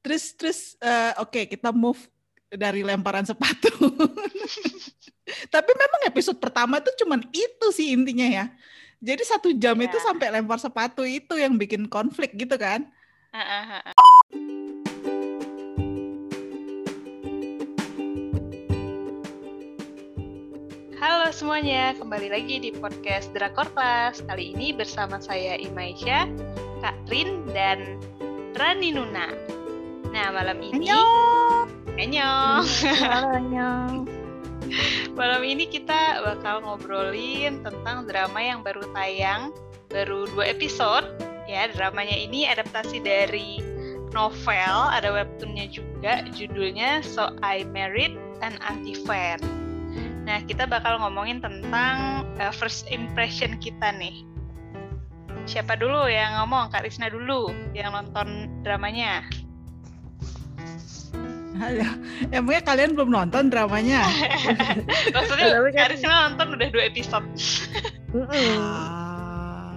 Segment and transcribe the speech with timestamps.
[0.00, 2.00] terus terus uh, oke okay, kita move
[2.50, 3.70] dari lemparan sepatu.
[5.54, 8.44] Tapi memang episode pertama itu cuman itu sih intinya ya.
[8.98, 9.86] Jadi satu jam yeah.
[9.86, 12.90] itu sampai lempar sepatu itu yang bikin konflik gitu kan?
[13.30, 13.94] Uh, uh, uh.
[21.00, 24.20] Halo semuanya, kembali lagi di podcast Drakor Class.
[24.26, 26.28] Kali ini bersama saya Imaisha,
[26.84, 27.96] Kak Rin, dan
[28.52, 29.59] Rani Nuna.
[30.10, 30.90] Nah, malam ini...
[32.00, 32.66] Annyeong!
[33.38, 33.96] Annyeong!
[35.18, 39.50] malam ini kita bakal ngobrolin tentang drama yang baru tayang,
[39.90, 41.06] baru dua episode.
[41.50, 43.58] Ya, dramanya ini adaptasi dari
[44.14, 49.42] novel, ada webtoonnya juga, judulnya So I Married an Anti-Fan.
[50.26, 54.22] Nah, kita bakal ngomongin tentang uh, first impression kita nih.
[55.48, 56.70] Siapa dulu yang ngomong?
[56.70, 59.26] Kak Risna dulu yang nonton dramanya.
[62.32, 64.08] Emangnya kalian belum nonton dramanya?
[65.14, 67.26] Maksudnya Karisma nonton udah dua episode.
[68.16, 69.76] uh,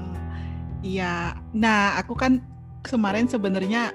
[0.79, 1.35] iya.
[1.51, 2.39] Nah, aku kan
[2.87, 3.91] kemarin sebenarnya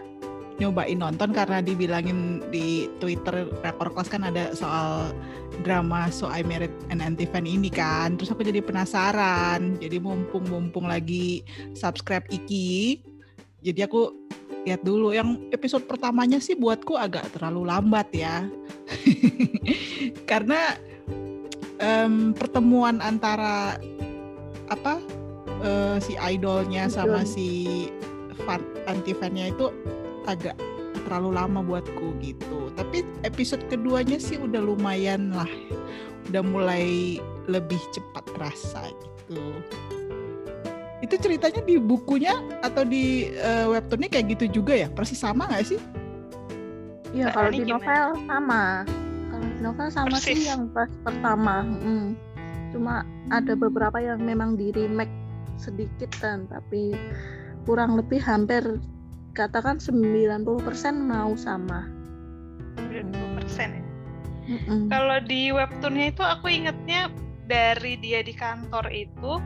[0.59, 5.15] nyobain nonton karena dibilangin di Twitter rekor kelas kan ada soal
[5.63, 8.19] drama So I Married an Anti-Fan ini kan.
[8.19, 9.79] Terus aku jadi penasaran.
[9.79, 11.47] Jadi mumpung-mumpung lagi
[11.79, 13.01] subscribe Iki.
[13.63, 14.11] Jadi aku
[14.69, 15.17] lihat dulu.
[15.17, 18.45] Yang episode pertamanya sih buatku agak terlalu lambat ya.
[20.31, 20.77] Karena
[21.81, 23.81] um, pertemuan antara
[24.69, 25.01] apa
[25.65, 27.89] uh, si idolnya sama si
[28.45, 29.73] fan, anti fannya itu
[30.29, 30.55] agak
[31.09, 32.69] terlalu lama buatku gitu.
[32.77, 35.49] Tapi episode keduanya sih udah lumayan lah,
[36.29, 37.17] udah mulai
[37.49, 39.41] lebih cepat rasa gitu.
[40.99, 44.89] Itu ceritanya di bukunya atau di uh, webtoonnya kayak gitu juga ya?
[44.91, 45.81] Persis sama nggak sih?
[47.15, 48.83] Iya kalau di novel sama.
[49.31, 50.35] Kalau di novel sama Persis.
[50.35, 51.63] sih yang pas pertama.
[51.63, 52.19] Hmm.
[52.75, 55.13] Cuma ada beberapa yang memang di remake
[55.57, 56.95] sedikit kan, tapi
[57.65, 58.63] kurang lebih hampir
[59.39, 60.43] katakan 90%
[60.99, 61.87] mau sama.
[62.75, 63.15] 90%
[63.71, 63.85] ya.
[64.49, 64.81] Mm -mm.
[64.89, 67.13] Kalau di webtoonnya itu aku ingetnya
[67.45, 69.41] dari dia di kantor itu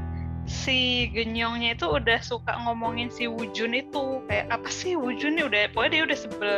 [0.47, 5.63] si Genyongnya itu udah suka ngomongin si Wujun itu kayak apa sih Wujun nih udah
[5.71, 6.55] pokoknya dia udah sebel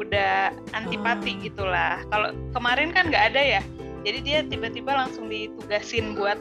[0.00, 0.32] udah
[0.76, 1.40] antipati hmm.
[1.48, 3.62] gitulah kalau kemarin kan nggak ada ya
[4.02, 6.36] jadi dia tiba-tiba langsung ditugasin buat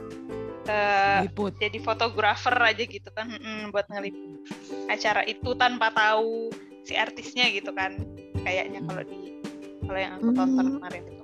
[0.68, 1.24] uh,
[1.62, 4.44] jadi fotografer aja gitu kan hmm, buat ngeliput
[4.90, 6.52] acara itu tanpa tahu
[6.84, 8.02] si artisnya gitu kan
[8.44, 9.40] kayaknya kalau di
[9.86, 10.76] kalau yang aku tonton hmm.
[10.82, 11.24] kemarin itu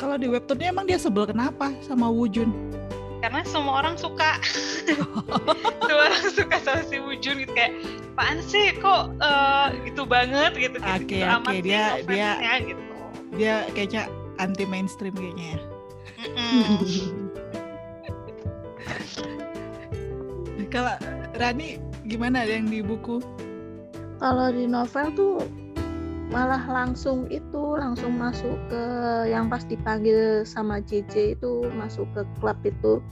[0.00, 2.79] kalau di webtoonnya emang dia sebel kenapa sama Wujun?
[3.30, 4.42] Karena semua orang suka.
[5.86, 7.78] Semua orang suka sama si Wujun gitu kayak
[8.18, 8.74] apaan sih?
[8.74, 10.50] Kok uh, gitu banget?
[10.58, 11.62] Gitu oke okay, oke okay.
[11.62, 12.82] dia dia gitu.
[13.38, 14.10] dia kayaknya
[14.42, 15.62] anti mainstream kayaknya ya.
[20.74, 20.98] Kalau
[21.38, 21.78] Rani
[22.10, 23.22] gimana yang di buku?
[24.18, 25.46] Kalau di novel tuh
[26.30, 28.82] malah langsung itu langsung masuk ke
[29.28, 33.02] yang pas dipanggil sama JJ itu masuk ke klub itu.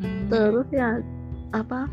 [0.00, 0.26] Hmm.
[0.32, 1.04] terus ya
[1.52, 1.84] apa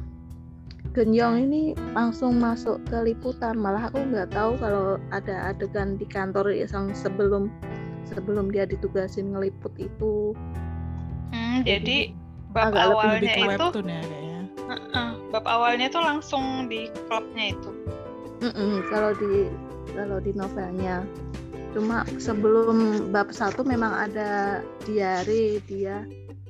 [0.89, 3.53] Genyong ini langsung masuk ke liputan.
[3.61, 7.53] Malah aku nggak tahu kalau ada adegan di kantor yang sebelum
[8.09, 10.33] sebelum dia ditugasin ngeliput itu.
[11.29, 12.09] Hmm, jadi
[12.57, 14.01] bab awalnya itu ya,
[14.69, 17.69] Uh -uh, bab awalnya tuh langsung di klubnya itu.
[18.41, 19.49] Mm -mm, kalau di
[19.93, 21.05] kalau di novelnya.
[21.73, 26.01] Cuma sebelum bab satu memang ada diary dia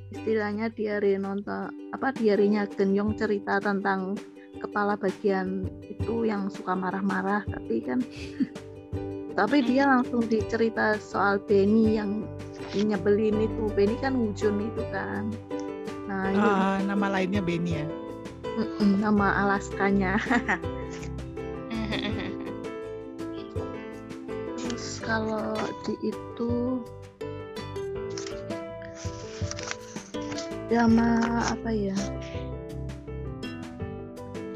[0.09, 4.17] istilahnya diary nonton apa diarinya Genyong cerita tentang
[4.57, 7.43] kepala bagian itu yang suka marah-marah.
[7.45, 7.99] Tapi kan
[9.39, 12.25] tapi dia langsung dicerita soal Benny yang
[12.75, 13.63] nyebelin itu.
[13.75, 15.29] Benny kan wujun itu kan.
[16.07, 17.85] Nah uh, nama lainnya Benny ya?
[18.79, 20.19] Nama Alaskanya
[25.09, 25.57] kalau
[25.89, 26.77] di itu
[30.69, 31.17] drama
[31.49, 31.97] apa ya?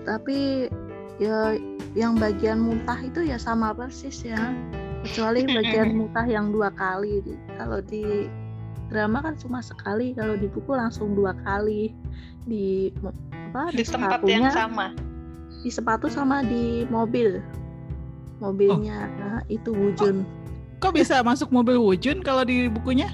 [0.06, 0.70] Tapi
[1.18, 1.58] ya
[1.98, 4.54] yang bagian muntah itu ya sama persis ya.
[5.02, 7.26] Kecuali bagian muntah yang dua kali.
[7.58, 8.30] Kalau di
[8.94, 11.90] drama kan cuma sekali kalau di buku langsung dua kali.
[12.46, 12.94] Di
[13.50, 14.94] apa di, di tempat yang sama?
[15.66, 17.42] Di sepatu sama di mobil.
[18.38, 19.18] Mobilnya oh.
[19.18, 20.22] nah, itu wujun.
[20.22, 20.43] oh
[20.84, 23.08] kok bisa masuk mobil Wujun kalau di bukunya?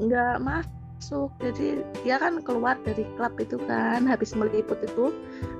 [0.00, 1.28] Enggak masuk.
[1.44, 5.12] Jadi dia kan keluar dari klub itu kan, habis meliput itu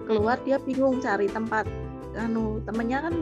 [0.09, 1.69] keluar dia bingung cari tempat
[2.17, 3.15] anu temennya kan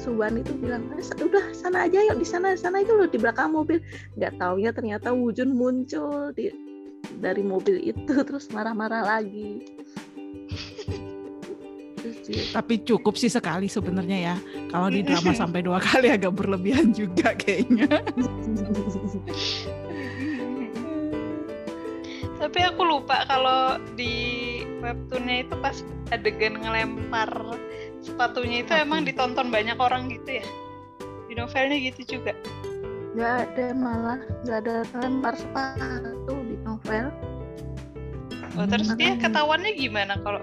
[0.00, 3.52] Suwan itu bilang eh, udah sana aja yuk di sana sana itu loh di belakang
[3.52, 3.84] mobil
[4.16, 6.48] nggak taunya ternyata Wujun muncul di
[7.20, 9.79] dari mobil itu terus marah-marah lagi
[12.50, 14.36] tapi cukup sih sekali sebenarnya ya.
[14.70, 18.02] Kalau di drama sampai dua kali agak berlebihan juga kayaknya.
[22.40, 24.14] Tapi aku lupa kalau di
[24.80, 25.76] webtoonnya itu pas
[26.08, 27.28] adegan ngelempar
[28.00, 30.46] sepatunya itu emang ditonton banyak orang gitu ya?
[31.28, 32.32] Di novelnya gitu juga?
[33.12, 37.12] Nggak ada malah nggak ada lempar sepatu di novel.
[38.58, 40.42] Oh terus dia ketahuannya gimana kalau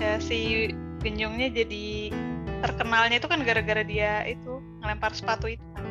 [0.00, 2.12] ya si Genyongnya jadi
[2.60, 5.84] terkenalnya itu kan gara-gara dia itu ngelempar sepatu itu kan.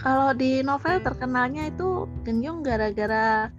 [0.00, 3.52] Kalau di novel terkenalnya itu Genyong gara-gara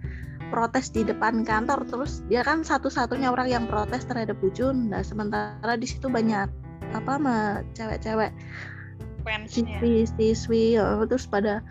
[0.50, 4.90] protes di depan kantor terus dia kan satu-satunya orang yang protes terhadap Bujun.
[4.90, 6.46] Nah sementara di situ banyak
[6.94, 7.12] apa
[7.74, 8.30] cewek-cewek.
[9.48, 11.64] Siswi siswi ya, terus pada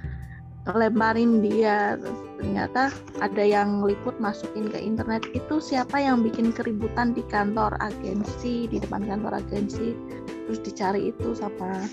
[0.65, 1.99] lemparin dia
[2.39, 2.89] ternyata
[3.21, 8.77] ada yang liput masukin ke internet itu siapa yang bikin keributan di kantor agensi di
[8.81, 9.93] depan kantor agensi
[10.49, 11.87] terus dicari itu sama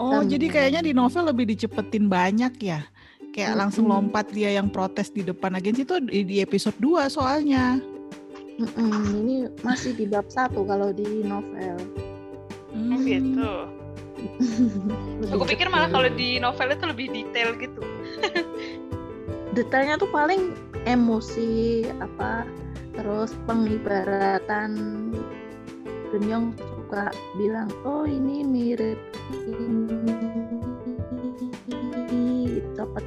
[0.00, 2.82] oh jadi kayaknya di novel lebih dicepetin banyak ya
[3.32, 3.60] kayak mm-hmm.
[3.64, 7.80] langsung lompat dia yang protes di depan agensi itu di, episode 2 soalnya.
[8.60, 11.76] Mm-mm, ini masih di bab satu kalau di novel.
[12.72, 13.00] Hmm.
[13.04, 13.52] gitu.
[15.34, 17.82] Aku pikir malah kalau di novel itu lebih detail gitu.
[19.52, 20.56] Detailnya tuh paling
[20.88, 22.48] emosi apa
[22.96, 24.72] terus pengibaratan
[26.12, 27.08] Genyong suka
[27.40, 29.00] bilang oh ini mirip
[31.72, 33.00] ini dapat.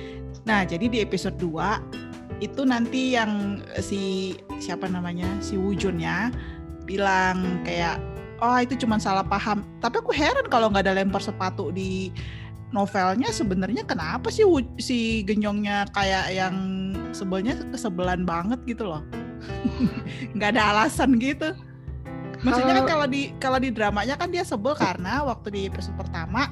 [0.49, 5.29] Nah, jadi di episode 2 itu nanti yang eh, si siapa namanya?
[5.37, 6.33] si Wujunnya
[6.89, 8.01] bilang kayak
[8.41, 9.61] oh itu cuma salah paham.
[9.85, 12.09] Tapi aku heran kalau nggak ada lempar sepatu di
[12.75, 14.43] novelnya sebenarnya kenapa sih
[14.75, 16.55] si Genyongnya kayak yang
[17.15, 19.01] sebelnya kesebelan banget gitu loh.
[20.35, 21.55] nggak ada alasan gitu.
[22.43, 26.51] Maksudnya kan kalau di kalau di dramanya kan dia sebel karena waktu di episode pertama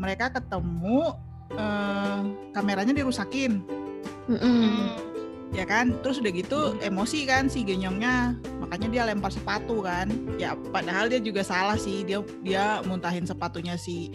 [0.00, 1.12] mereka ketemu
[1.54, 2.20] uh,
[2.56, 3.60] kameranya dirusakin
[4.26, 5.09] mm-hmm.
[5.50, 5.96] Ya kan?
[6.02, 10.10] Terus udah gitu emosi kan si genyongnya makanya dia lempar sepatu kan.
[10.36, 12.02] Ya padahal dia juga salah sih.
[12.02, 14.14] Dia dia muntahin sepatunya si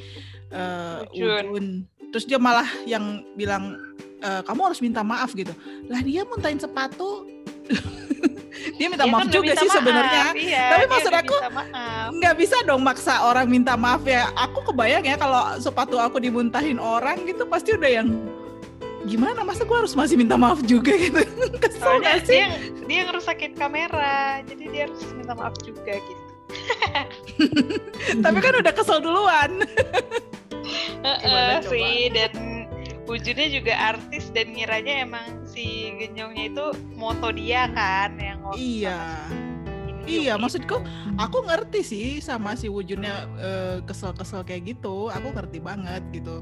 [0.55, 3.75] uh, Ujun terus dia malah yang bilang
[4.23, 5.51] e, kamu harus minta maaf gitu.
[5.91, 7.27] Lah dia muntahin sepatu.
[8.79, 10.31] Dia minta dia maaf kan juga sih sebenarnya.
[10.33, 11.35] iya, tapi maksud aku
[12.17, 14.31] nggak bisa dong maksa orang minta maaf ya.
[14.31, 18.15] Aku kebayang ya kalau sepatu aku dimuntahin orang gitu pasti udah yang
[19.05, 19.45] gimana?
[19.45, 21.21] Masa gue harus masih minta maaf juga gitu?
[21.63, 22.41] Kesel gak sih?
[22.41, 22.47] dia
[22.85, 26.23] dia ngerusakin kamera jadi dia harus minta maaf juga gitu.
[28.25, 29.51] Tapi kan udah kesel duluan.
[31.05, 32.65] Uh, sih dan
[33.05, 36.65] wujudnya juga artis dan ngiranya emang si Genyongnya itu
[36.97, 39.29] moto dia kan yang iya.
[40.09, 40.81] iya maksudku
[41.21, 45.13] aku ngerti sih sama si wujudnya uh, kesel-kesel kayak gitu.
[45.13, 46.41] Aku ngerti banget gitu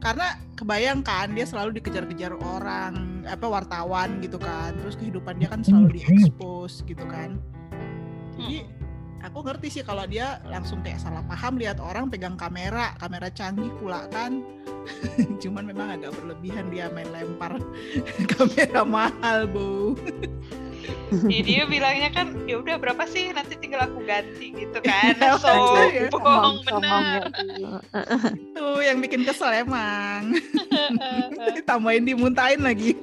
[0.00, 4.72] karena kebayang kan dia selalu dikejar-kejar orang apa wartawan gitu kan.
[4.80, 7.36] Terus kehidupan dia kan selalu diekspos gitu kan.
[8.40, 8.64] Jadi
[9.20, 13.70] aku ngerti sih kalau dia langsung kayak salah paham lihat orang pegang kamera kamera canggih
[13.76, 14.40] pula kan.
[15.44, 17.60] Cuman memang agak berlebihan dia main lempar
[18.32, 19.92] kamera mahal bu
[21.26, 23.32] ya, dia bilangnya kan ya udah berapa sih?
[23.34, 25.14] Nanti tinggal aku ganti gitu kan.
[25.20, 27.30] Iya, sombong benar.
[28.54, 30.38] tuh yang bikin kesel emang.
[31.68, 32.94] Tambahin dimuntahin lagi.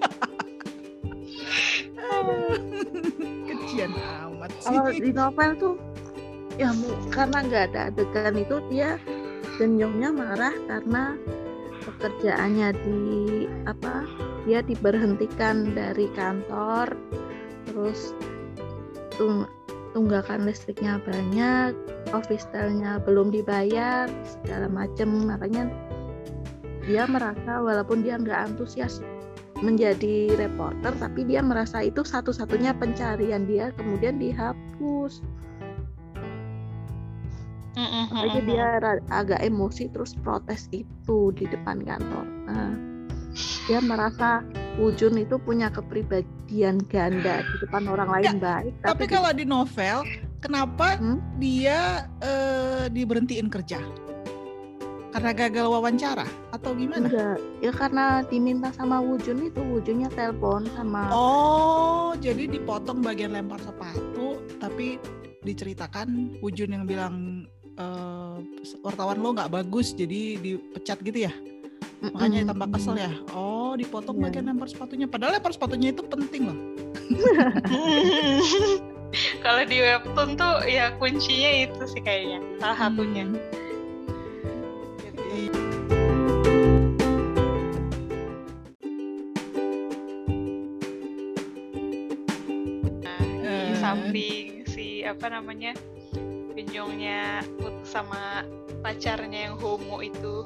[3.47, 4.71] Kecian amat sih.
[4.71, 5.75] Kalau di novel tuh
[6.57, 6.73] ya
[7.13, 8.97] karena nggak ada adegan itu dia
[9.57, 11.17] Genyongnya marah karena
[11.81, 13.01] pekerjaannya di
[13.65, 14.05] apa
[14.45, 16.93] dia diberhentikan dari kantor
[17.77, 18.17] terus
[19.21, 19.45] tung,
[19.93, 21.77] tunggakan listriknya banyak
[22.09, 25.69] office style-nya belum dibayar segala macam makanya
[26.89, 29.05] dia merasa walaupun dia nggak antusias
[29.61, 35.21] menjadi reporter tapi dia merasa itu satu-satunya pencarian dia kemudian dihapus.
[37.77, 38.65] Makanya dia
[39.13, 42.25] agak emosi terus protes itu di depan kantor.
[42.49, 42.73] Nah,
[43.69, 44.41] dia merasa
[44.77, 49.45] Wujun itu punya kepribadian ganda di depan orang lain ya, baik tapi, tapi kalau di
[49.45, 50.05] novel
[50.37, 51.17] kenapa hmm?
[51.41, 53.81] dia uh, diberhentiin kerja
[55.07, 57.09] karena gagal wawancara atau gimana?
[57.09, 63.57] Enggak, ya karena diminta sama Wujun itu Wujunnya telepon sama Oh, jadi dipotong bagian lempar
[63.57, 65.01] sepatu tapi
[65.41, 67.47] diceritakan Wujun yang bilang
[67.81, 68.37] uh,
[68.85, 71.33] wartawan lo nggak bagus jadi dipecat gitu ya
[71.97, 74.29] makanya tambah kesel ya oh dipotong yeah.
[74.29, 76.57] bagian lempar sepatunya padahal lempar sepatunya itu penting loh
[79.45, 83.39] kalau di webtoon tuh ya kuncinya itu sih kayaknya salah satunya hmm.
[93.01, 93.77] nah, di eh.
[93.81, 95.73] samping si apa namanya
[96.53, 97.41] genjongnya
[97.87, 98.43] sama
[98.81, 100.45] pacarnya yang homo itu.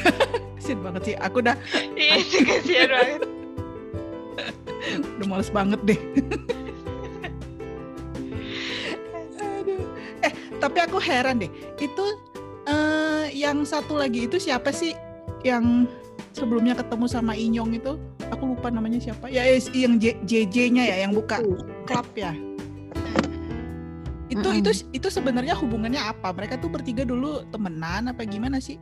[0.60, 1.56] Kasian banget sih aku udah
[1.98, 3.22] iya kasian banget.
[5.18, 6.00] Udah males banget deh.
[9.40, 9.84] Aduh.
[10.24, 12.06] eh tapi aku heran deh itu
[12.68, 14.92] uh, yang satu lagi itu siapa sih
[15.44, 15.88] yang
[16.36, 17.96] sebelumnya ketemu sama Inyong itu?
[18.30, 19.26] Aku lupa namanya siapa.
[19.32, 19.42] Ya
[19.74, 21.40] yang JJ-nya ya yang buka.
[21.88, 22.30] klub ya
[24.30, 24.60] itu mm -hmm.
[24.62, 28.78] itu itu sebenarnya hubungannya apa mereka tuh bertiga dulu temenan apa gimana sih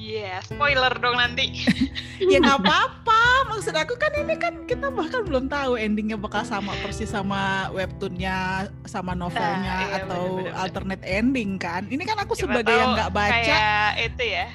[0.00, 1.60] Iya, yeah, spoiler dong nanti.
[2.32, 3.52] ya nggak apa-apa.
[3.52, 8.72] Maksud aku kan ini kan kita bahkan belum tahu endingnya bakal sama persis sama webtoonnya,
[8.88, 10.62] sama novelnya nah, iya, atau bener -bener.
[10.64, 11.84] alternate ending kan.
[11.92, 13.44] Ini kan aku Coba sebagai yang nggak baca.
[13.44, 14.46] Kayak itu ya,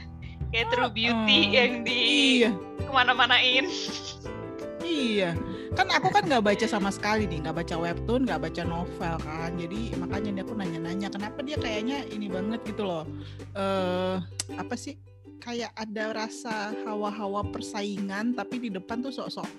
[0.50, 1.98] kayak True Beauty uh, yang di
[2.42, 2.50] iya.
[2.82, 3.70] ke mana-manain.
[4.86, 5.32] iya.
[5.74, 9.52] Kan aku kan nggak baca sama sekali nih nggak baca webtoon nggak baca novel kan.
[9.58, 13.04] Jadi makanya dia aku nanya-nanya kenapa dia kayaknya ini banget gitu loh.
[13.58, 14.22] Uh,
[14.56, 14.96] apa sih?
[15.42, 19.50] Kayak ada rasa hawa-hawa persaingan tapi di depan tuh sok-sok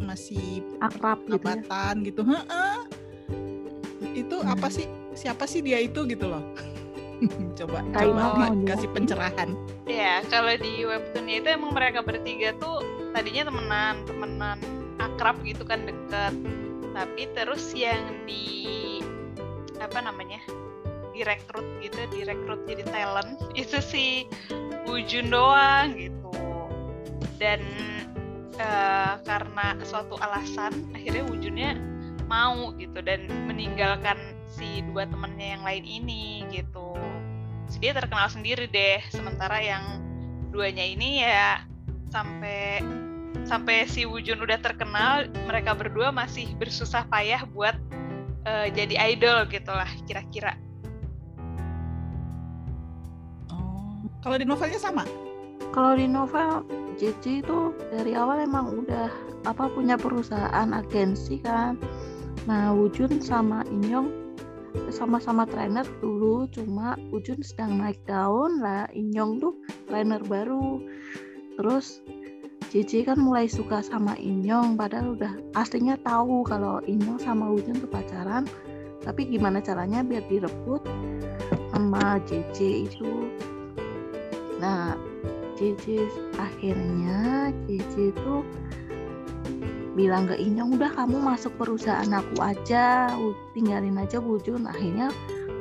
[0.00, 1.92] masih akrab gitu ya?
[2.00, 2.22] gitu.
[2.24, 2.78] Heeh.
[4.16, 4.52] itu hmm.
[4.52, 4.86] apa sih?
[5.12, 6.40] Siapa sih dia itu gitu loh?
[7.58, 9.50] Coba Kayak coba kasih pencerahan.
[9.88, 14.58] Ya kalau di webtoonnya itu emang mereka bertiga tuh tadinya temenan temenan
[15.00, 16.36] akrab gitu kan deket.
[16.92, 19.00] Tapi terus yang di
[19.80, 20.40] apa namanya
[21.16, 24.28] direkrut gitu direkrut jadi talent itu si
[24.84, 26.28] Wujun doang gitu.
[27.40, 27.64] Dan
[28.60, 31.72] uh, karena suatu alasan akhirnya Wujunnya
[32.28, 34.20] mau gitu dan meninggalkan
[34.52, 36.92] si dua temennya yang lain ini gitu.
[37.72, 40.04] Jadi dia terkenal sendiri deh sementara yang
[40.54, 41.66] duanya ini ya
[42.14, 42.80] sampai
[43.46, 47.78] sampai si Wujun udah terkenal mereka berdua masih bersusah payah buat
[48.42, 50.58] uh, jadi idol gitulah kira-kira.
[53.54, 54.02] Oh.
[54.20, 55.06] Kalau di novelnya sama?
[55.70, 56.66] Kalau di novel
[56.98, 57.58] JJ itu
[57.94, 59.08] dari awal emang udah
[59.46, 61.78] apa punya perusahaan agensi kan.
[62.50, 64.26] Nah Wujun sama Inyong
[64.92, 68.90] sama-sama trainer dulu cuma Wujun sedang naik daun lah.
[68.90, 69.54] Inyong tuh
[69.86, 70.82] trainer baru.
[71.56, 72.04] Terus
[72.76, 77.88] Cici kan mulai suka sama Inyong padahal udah aslinya tahu kalau Inyong sama Wujun tuh
[77.88, 78.44] pacaran.
[79.00, 80.84] Tapi gimana caranya biar direbut
[81.72, 83.32] sama Cici itu?
[84.60, 84.92] Nah
[85.56, 86.04] Cici
[86.36, 88.44] akhirnya Cici itu
[89.96, 93.08] bilang ke Inyong udah kamu masuk perusahaan aku aja
[93.56, 95.08] tinggalin aja Wujun akhirnya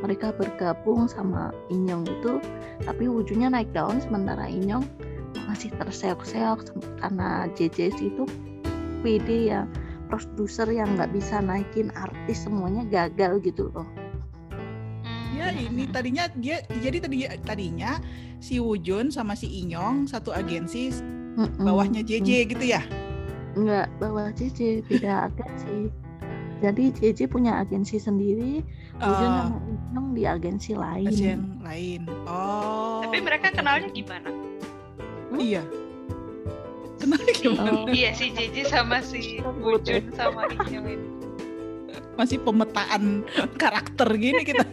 [0.03, 2.43] mereka bergabung sama Inyong itu
[2.84, 4.84] tapi wujudnya naik daun sementara Inyong
[5.43, 8.23] masih terseok-seok karena JJS itu
[9.05, 9.69] PD ya
[10.07, 13.87] produser yang nggak bisa naikin artis semuanya gagal gitu loh.
[15.35, 17.99] Ya ini tadinya dia jadi tadi tadinya
[18.39, 20.95] si Wujun sama si Inyong satu agensi
[21.59, 22.81] bawahnya JJ gitu ya?
[23.55, 25.91] Enggak, bawah JJ beda agensi.
[26.63, 28.63] Jadi JJ punya agensi sendiri
[28.95, 31.11] Wujun uh, sama Inyong di agensi lain.
[31.11, 32.01] Agensi yang lain.
[32.25, 33.03] Oh.
[33.03, 34.44] Tapi mereka kenalnya gimana
[35.35, 35.43] Hmm?
[35.43, 35.63] Iya.
[36.95, 37.69] Kenapa gimana?
[37.75, 37.91] Oh.
[37.91, 41.09] Iya si JJ sama si Bujun sama Inyong itu.
[42.15, 43.27] Masih pemetaan
[43.59, 44.63] karakter gini kita.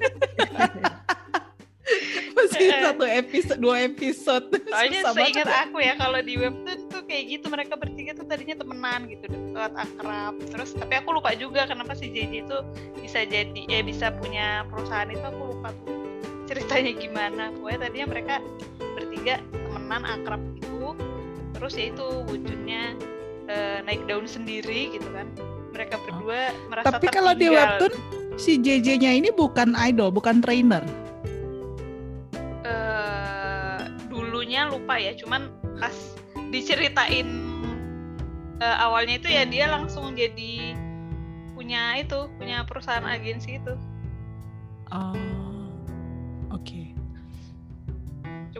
[2.33, 4.47] Masih satu episode, dua episode.
[4.71, 9.11] Soalnya seingat aku ya kalau di webtoon tuh kayak gitu mereka bertiga tuh tadinya temenan
[9.11, 10.38] gitu dekat akrab.
[10.47, 12.59] Terus tapi aku lupa juga kenapa si JJ itu
[13.02, 16.02] bisa jadi ya bisa punya perusahaan itu aku lupa tuh
[16.47, 17.43] ceritanya gimana.
[17.55, 18.35] Pokoknya tadinya mereka
[18.95, 19.39] bertiga
[19.93, 20.97] temenan akrab gitu
[21.53, 22.97] terus ya itu wujudnya
[23.53, 25.29] uh, naik daun sendiri gitu kan
[25.69, 26.03] mereka oh.
[26.09, 26.49] berdua oh.
[26.73, 27.93] merasa tapi kalau di webtoon
[28.41, 30.81] si JJ-nya ini bukan idol bukan trainer
[32.65, 35.93] uh, dulunya lupa ya cuman pas
[36.49, 37.29] diceritain
[38.65, 40.73] uh, awalnya itu ya dia langsung jadi
[41.53, 43.77] punya itu punya perusahaan agensi itu
[44.89, 45.32] oh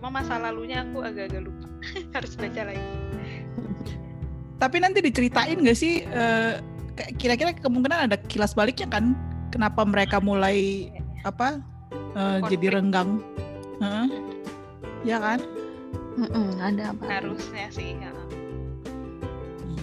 [0.02, 1.71] cuma masa lalunya aku agak-agak lupa.
[2.18, 2.82] Harus baca lagi.
[4.59, 6.59] Tapi nanti diceritain gak sih uh,
[7.23, 9.14] kira-kira kemungkinan ada kilas baliknya kan?
[9.54, 10.90] Kenapa mereka mulai
[11.23, 11.62] apa
[12.18, 13.23] uh, jadi renggang?
[13.78, 14.11] Huh?
[15.06, 15.38] ya kan?
[16.18, 17.23] Mm-mm, ada apa?
[17.23, 18.11] Harusnya sih ya.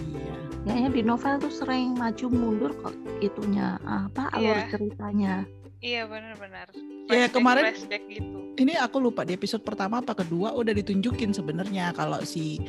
[0.04, 0.36] iya.
[0.68, 2.92] Kayaknya di novel tuh sering maju mundur kok
[3.24, 4.68] itunya apa alur Iya.
[4.68, 5.48] ceritanya
[5.80, 6.68] iya benar-benar.
[7.10, 8.38] Ya, kemarin- flashback gitu.
[8.60, 12.60] ini aku lupa di episode pertama apa kedua udah ditunjukin sebenarnya kalau si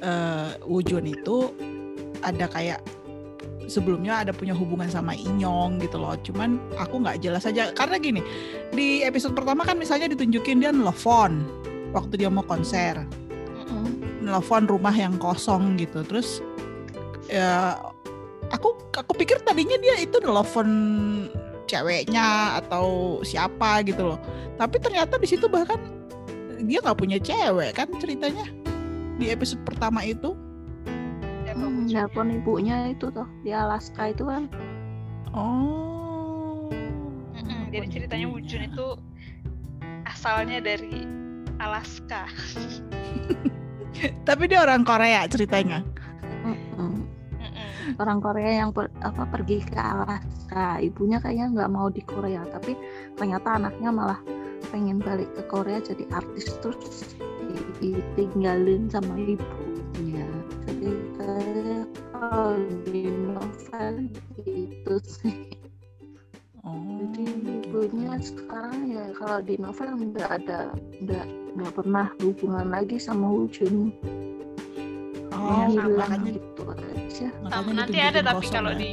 [0.00, 1.52] uh, Wujun itu
[2.22, 2.80] ada kayak
[3.66, 6.14] sebelumnya ada punya hubungan sama Inyong gitu loh.
[6.22, 7.70] Cuman aku nggak jelas aja.
[7.74, 8.22] Karena gini
[8.72, 11.42] di episode pertama kan misalnya ditunjukin dia nelfon
[11.92, 13.02] waktu dia mau konser.
[14.22, 16.06] Nelfon rumah yang kosong gitu.
[16.06, 16.38] Terus
[17.26, 17.74] ya
[18.54, 20.70] aku aku pikir tadinya dia itu nelfon
[21.72, 24.20] ceweknya atau siapa gitu loh.
[24.60, 25.80] Tapi ternyata di situ bahkan
[26.68, 28.44] dia nggak punya cewek kan ceritanya
[29.16, 30.36] di episode pertama itu?
[31.52, 34.48] Hmm, nelpon ibunya itu tuh di Alaska itu kan.
[35.32, 36.68] Oh.
[37.32, 38.26] Mm-mm, jadi ceritanya.
[38.28, 38.86] Wujun itu
[40.08, 41.04] asalnya dari
[41.60, 42.28] Alaska.
[44.28, 45.84] Tapi dia orang Korea ceritanya.
[47.98, 52.76] Orang Korea yang per- apa pergi ke Alaska ibunya kayaknya nggak mau di Korea tapi
[53.16, 54.20] ternyata anaknya malah
[54.70, 57.18] pengen balik ke Korea jadi artis terus
[57.80, 60.26] di- ditinggalin sama ibunya.
[60.70, 62.54] Jadi kalau
[62.86, 64.08] di novel
[64.46, 65.52] gitu sih.
[66.62, 67.90] Oh jadi gitu.
[67.90, 70.70] ibunya sekarang ya kalau di novel nggak ada
[71.02, 71.26] nggak
[71.58, 73.90] nggak pernah hubungan lagi sama Wujun
[75.42, 77.28] oh ya, makanya gitu aja.
[77.50, 78.78] Sama- nanti ada tapi kosong kalau ya.
[78.78, 78.90] di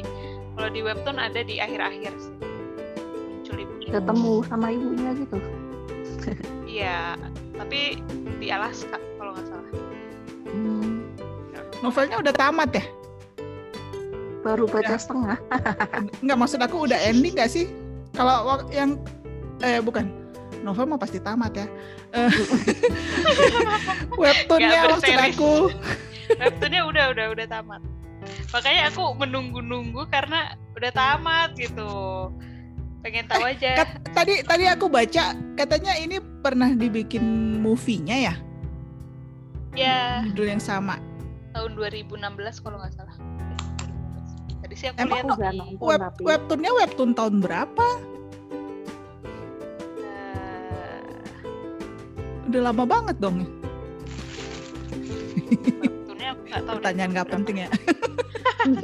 [0.58, 2.34] kalau di webtoon ada di akhir-akhir sih.
[3.30, 5.38] Muncul ibunya ketemu sama ibunya gitu.
[6.66, 7.16] Iya
[7.56, 8.00] tapi
[8.40, 9.72] di Alaska kalau nggak salah.
[10.50, 11.06] Hmm,
[11.80, 12.86] novelnya udah tamat ya?
[14.40, 15.00] Baru baca Ya.
[15.00, 15.36] setengah.
[16.24, 17.68] Nggak maksud aku udah ending nggak sih?
[18.16, 18.96] Kalau yang
[19.60, 20.08] eh bukan.
[20.64, 21.68] Novel mah pasti tamat ya.
[22.16, 22.32] Eh,
[24.24, 25.52] webtoonnya maksud aku
[26.38, 27.82] webtoonnya udah udah udah tamat.
[28.52, 32.30] Makanya aku menunggu-nunggu karena udah tamat gitu.
[33.00, 33.80] Pengen tahu aja.
[33.80, 37.24] Kat- tadi tadi aku baca katanya ini pernah dibikin
[37.58, 38.36] movie-nya ya?
[39.74, 40.00] Ya.
[40.28, 41.00] Judul yang sama.
[41.56, 42.12] Tahun 2016
[42.60, 43.16] kalau nggak salah.
[44.60, 45.56] Tadi sih aku Emang lihat.
[45.56, 47.88] nonton Web, webtoonnya webtoon tahun berapa?
[49.98, 51.02] Eh,
[52.52, 53.56] udah lama banget dong aku
[56.50, 57.70] nggak tahu pertanyaan nggak penting ya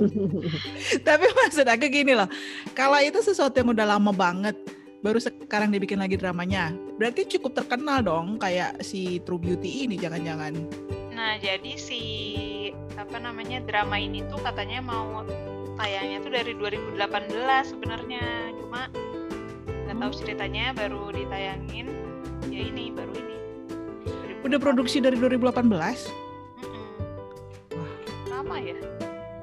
[1.07, 2.29] tapi maksud aku gini loh
[2.77, 4.55] kalau itu sesuatu yang udah lama banget
[5.03, 10.53] baru sekarang dibikin lagi dramanya berarti cukup terkenal dong kayak si True Beauty ini jangan-jangan
[11.15, 12.01] Nah, jadi si
[12.99, 15.23] apa namanya drama ini tuh katanya mau
[15.79, 16.99] tayangnya tuh dari 2018
[17.71, 18.51] sebenarnya.
[18.59, 18.91] Cuma
[19.87, 21.87] nggak tahu ceritanya baru ditayangin
[22.51, 23.35] ya ini baru ini.
[24.45, 26.34] udah produksi dari 2018 Mm-mm.
[28.45, 28.77] Lama ya?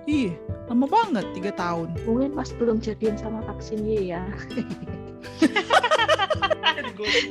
[0.07, 0.35] iya
[0.71, 4.23] lama banget tiga tahun mungkin pas belum jadian sama vaksin Y ya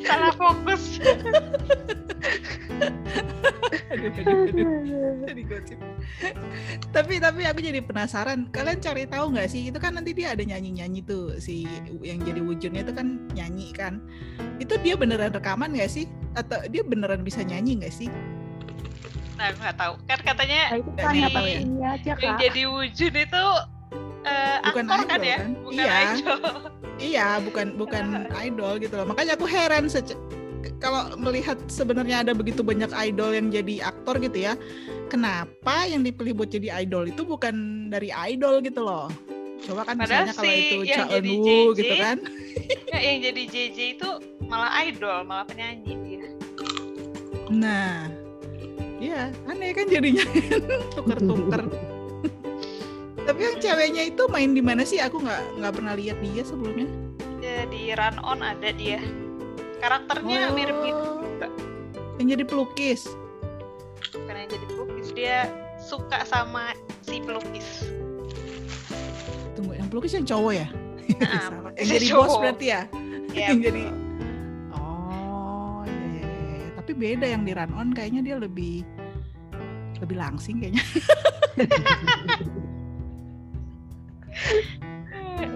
[0.07, 0.99] Salah fokus.
[3.91, 5.13] Aduh, aduh, aduh.
[5.27, 5.79] Jadi gosip.
[6.91, 10.43] tapi tapi aku jadi penasaran kalian cari tahu nggak sih itu kan nanti dia ada
[10.43, 11.63] nyanyi nyanyi tuh si
[12.03, 14.03] yang jadi wujudnya itu kan nyanyi kan
[14.60, 16.05] itu dia beneran rekaman nggak sih
[16.36, 18.12] atau dia beneran bisa nyanyi nggak sih
[19.41, 19.93] Nah, aku nggak tahu.
[20.06, 21.60] Kan katanya nah, itu kan apa ya.
[21.60, 23.43] ini aja yang jadi wujud itu
[24.21, 25.38] eh, Bukan aktor kan idol, ya?
[25.41, 25.49] kan?
[25.58, 25.93] Bukan Iya.
[26.13, 26.39] idol.
[27.01, 28.06] iya bukan bukan
[28.45, 30.13] idol gitu loh makanya aku heran sece-
[30.77, 34.54] kalau melihat sebenarnya ada begitu banyak idol yang jadi aktor gitu ya
[35.10, 37.56] kenapa yang dipilih buat jadi idol itu bukan
[37.89, 39.10] dari idol gitu loh
[39.65, 42.17] coba kan Padahal misalnya kalau si itu yang Cha jadi Eun Woo JJ, gitu kan
[42.93, 44.10] Ya, yang jadi JJ itu
[44.45, 46.27] malah idol, malah penyanyi dia.
[47.49, 48.12] Nah,
[49.01, 50.21] ya aneh kan jadinya
[50.93, 51.61] tuker-tuker.
[53.27, 54.97] Tapi yang ceweknya itu main di mana sih?
[54.97, 56.85] Aku nggak nggak pernah lihat dia sebelumnya.
[57.41, 59.01] Ya, di Run On ada dia.
[59.81, 61.09] Karakternya Oh, mirip gitu,
[62.21, 63.01] Yang jadi pelukis.
[64.13, 65.07] bukan yang jadi pelukis.
[65.11, 65.37] Dia
[65.81, 67.89] suka sama si pelukis.
[69.53, 70.67] Tunggu, yang pelukis yang cowok ya?
[71.21, 72.25] Nah, Yang jadi cowok.
[72.25, 72.81] bos berarti ya?
[73.33, 73.83] Ya, yang jadi.
[77.01, 78.85] Beda yang di Run On kayaknya dia lebih
[79.97, 80.85] lebih langsing kayaknya.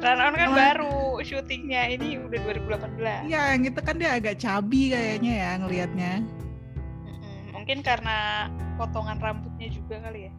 [0.05, 0.57] Run On kan Oh.
[0.57, 3.25] baru syutingnya ini udah 2018.
[3.25, 6.13] Iya, yang itu kan dia agak cabi kayaknya ya ngelihatnya.
[7.53, 8.45] Mungkin karena
[8.77, 10.31] potongan rambutnya juga kali ya.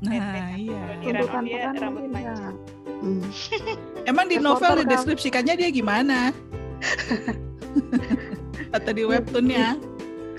[0.00, 0.56] Nah, kan.
[0.56, 0.80] iya.
[0.80, 2.40] Kalau di Tuntutan dia rambut panjang.
[2.40, 2.50] ya.
[3.00, 3.20] Hmm.
[4.10, 4.88] Emang di novel Reporter kan.
[4.88, 6.18] dideskripsikannya dia gimana?
[8.76, 9.76] Atau di webtoonnya?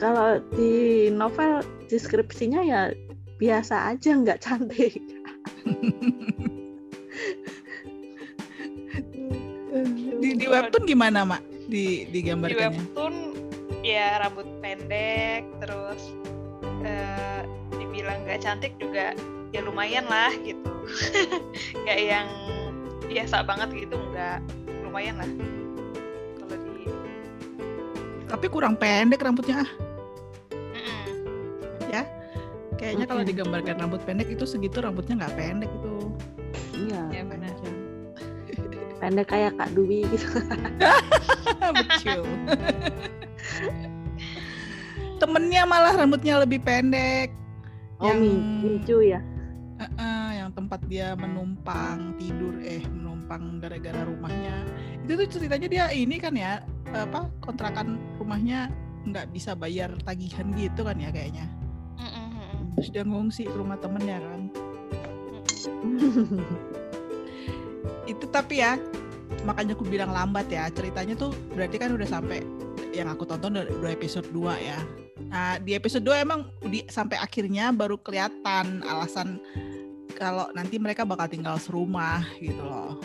[0.02, 2.90] Kalau di novel deskripsinya ya
[3.38, 4.98] biasa aja nggak cantik.
[10.18, 11.42] Di, di webtoon gimana, Mak?
[11.70, 12.82] Di Di digambarkannya?
[12.82, 13.16] webtoon
[13.86, 16.02] ya rambut pendek, terus
[16.82, 17.46] eh,
[17.78, 19.14] dibilang nggak cantik juga
[19.54, 20.70] ya lumayan lah gitu.
[21.86, 22.28] Nggak yang
[23.06, 24.42] biasa banget gitu, nggak
[24.82, 25.30] lumayan lah.
[26.42, 26.90] Kalau di
[28.26, 29.91] Tapi kurang pendek rambutnya ah.
[32.82, 35.96] Kayaknya kalau digambarkan rambut pendek itu segitu rambutnya nggak pendek itu.
[36.74, 37.02] Iya.
[37.14, 37.54] ya benar.
[39.02, 40.30] Pendek kayak Kak Dwi gitu.
[41.78, 42.22] Betul.
[45.18, 47.30] Temennya malah rambutnya lebih pendek.
[48.02, 49.22] Oh, Yang- Micu ya.
[49.82, 54.62] Eh-eh, yang tempat dia menumpang tidur eh menumpang gara-gara rumahnya
[55.02, 56.62] itu tuh ceritanya dia ini kan ya
[56.94, 58.70] apa kontrakan rumahnya
[59.10, 61.50] nggak bisa bayar tagihan gitu kan ya kayaknya.
[62.82, 64.42] Terus dia ngungsi ke rumah temennya kan.
[68.10, 68.82] Itu tapi ya
[69.46, 72.42] makanya aku bilang lambat ya ceritanya tuh berarti kan udah sampai
[72.90, 74.82] yang aku tonton udah, episode 2 ya.
[75.30, 79.38] Nah di episode 2 emang di sampai akhirnya baru kelihatan alasan
[80.18, 82.98] kalau nanti mereka bakal tinggal serumah gitu loh.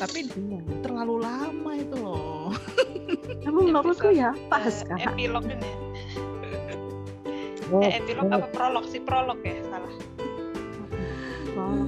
[0.00, 0.64] Tapi Iya.
[0.80, 2.56] terlalu lama itu loh.
[3.44, 5.12] Tapi menurutku ya pas Eh, kak.
[7.68, 9.92] Oh, Eh, epilog apa prolog sih prolog ya salah.
[11.54, 11.84] oh.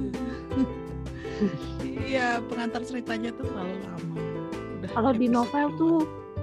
[2.01, 4.13] iya pengantar ceritanya tuh terlalu lama
[4.77, 5.79] Udah Kalau di novel dua.
[5.79, 5.97] tuh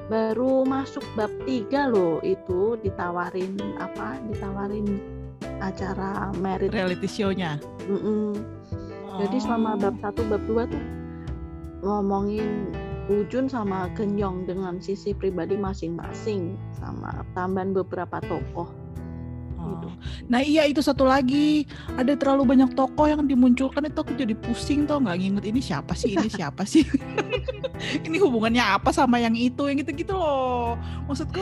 [0.09, 4.16] baru masuk bab tiga loh itu ditawarin apa?
[4.24, 4.98] Ditawarin
[5.59, 6.70] acara merit.
[6.70, 8.35] reality show-nya Mm-mm.
[9.18, 9.81] Jadi selama Oh.
[9.81, 10.83] bab satu bab dua tuh
[11.81, 12.70] ngomongin
[13.09, 18.68] Ujun sama Genyong dengan sisi pribadi masing-masing sama tambahan beberapa tokoh.
[19.59, 19.88] Gitu.
[19.90, 19.94] Oh.
[20.31, 21.66] Nah iya itu satu lagi.
[21.99, 25.16] Ada terlalu banyak tokoh yang dimunculkan itu aku jadi pusing tau nggak?
[25.18, 26.87] Nginget ini siapa sih ini siapa sih?
[27.79, 30.75] Ini hubungannya apa sama yang itu yang gitu-gitu loh.
[31.07, 31.38] Maksudku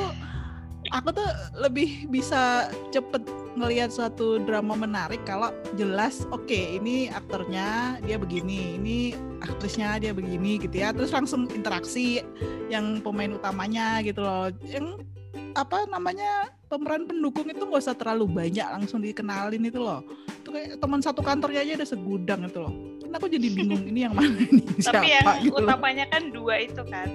[0.92, 3.24] aku tuh lebih bisa cepet
[3.56, 5.48] ngelihat suatu drama menarik kalau
[5.80, 8.98] jelas oke ini aktornya dia begini ini
[9.40, 10.92] aktrisnya dia begini gitu ya.
[10.92, 12.20] Terus langsung interaksi
[12.68, 14.52] yang pemain utamanya gitu loh.
[14.68, 15.00] Yang
[15.54, 20.02] apa namanya pemeran pendukung itu nggak usah terlalu banyak langsung dikenalin itu loh.
[20.42, 22.74] Itu kayak teman satu kantornya aja ada segudang itu loh.
[23.00, 25.68] Kan aku jadi bingung ini yang mana ini siapa Tapi yang gitu loh.
[25.70, 27.08] utamanya kan dua itu kan.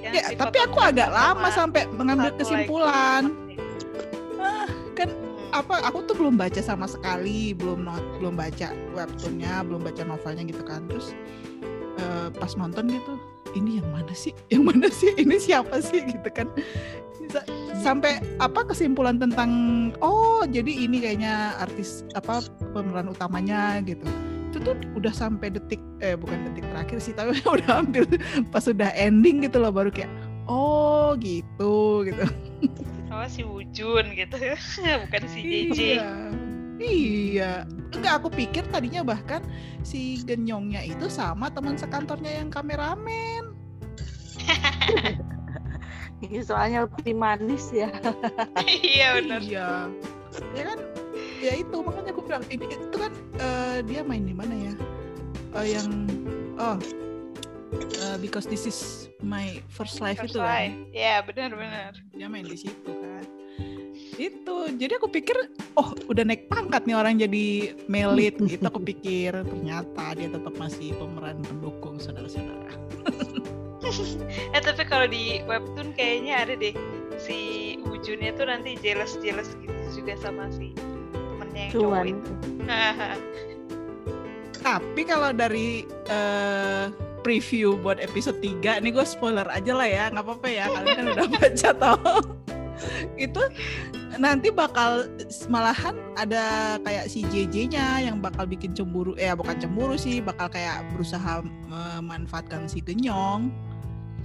[0.00, 3.30] Yang ya si tapi aku agak lama sampai mengambil kesimpulan.
[4.40, 5.08] Ah kan
[5.50, 5.66] Hmm.
[5.66, 10.46] apa aku tuh belum baca sama sekali belum not, belum baca webtoonnya belum baca novelnya
[10.46, 10.86] gitu kan.
[10.86, 11.10] Terus
[11.98, 13.18] eh, pas nonton gitu
[13.58, 14.30] ini yang mana sih?
[14.46, 15.10] Yang mana sih?
[15.18, 16.06] Ini siapa sih?
[16.06, 16.46] gitu kan
[17.80, 19.50] sampai apa kesimpulan tentang
[20.04, 22.44] oh jadi ini kayaknya artis apa
[22.76, 24.04] pemeran utamanya gitu
[24.50, 28.04] itu tuh udah sampai detik eh bukan detik terakhir sih tapi udah hampir
[28.50, 30.10] pas udah ending gitu loh baru kayak
[30.50, 32.26] oh gitu gitu
[33.10, 34.38] Oh si Wujun gitu,
[35.04, 35.78] bukan si JJ.
[35.98, 36.08] Iya.
[36.80, 37.52] Iya.
[37.92, 39.42] Enggak aku pikir tadinya bahkan
[39.84, 43.52] si Genyongnya itu sama teman sekantornya yang kameramen.
[46.20, 47.88] Ini soalnya lebih manis ya.
[48.66, 49.40] Iya benar.
[49.40, 49.68] Iya.
[50.52, 50.78] Ya kan?
[51.40, 54.74] Ya itu makanya aku bilang ini itu kan eh, dia main di mana ya?
[55.56, 55.88] Eh, yang
[56.60, 56.76] oh
[57.72, 60.48] eh, because this is my first life First itu kan.
[60.48, 60.76] Life.
[60.92, 61.92] Iya benar-benar.
[62.12, 63.24] dia main di situ kan
[64.20, 65.32] itu jadi aku pikir
[65.80, 70.92] oh udah naik pangkat nih orang jadi melit gitu aku pikir ternyata dia tetap masih
[71.00, 72.68] pemeran pendukung saudara-saudara
[74.56, 76.74] Eh tapi kalau di webtoon kayaknya ada deh
[77.20, 77.38] si
[77.84, 80.72] Wujunnya tuh nanti jealous jealous gitu juga sama si
[81.12, 82.06] temennya yang cowok Cuan.
[82.08, 82.32] itu.
[84.64, 86.86] tapi kalau dari eh,
[87.20, 91.06] preview buat episode 3 nih gue spoiler aja lah ya nggak apa-apa ya kalian kan
[91.16, 92.16] udah baca tau
[93.20, 93.42] itu
[94.16, 95.04] nanti bakal
[95.52, 100.80] malahan ada kayak si JJ-nya yang bakal bikin cemburu eh bukan cemburu sih bakal kayak
[100.96, 103.52] berusaha memanfaatkan si Genyong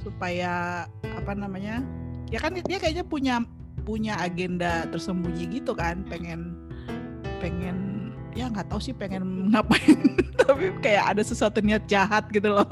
[0.05, 1.81] supaya apa namanya
[2.29, 3.41] ya kan dia kayaknya punya
[3.81, 6.53] punya agenda tersembunyi gitu kan pengen
[7.41, 9.97] pengen ya nggak tahu sih pengen ngapain
[10.45, 12.69] tapi kayak ada sesuatu niat jahat gitu loh.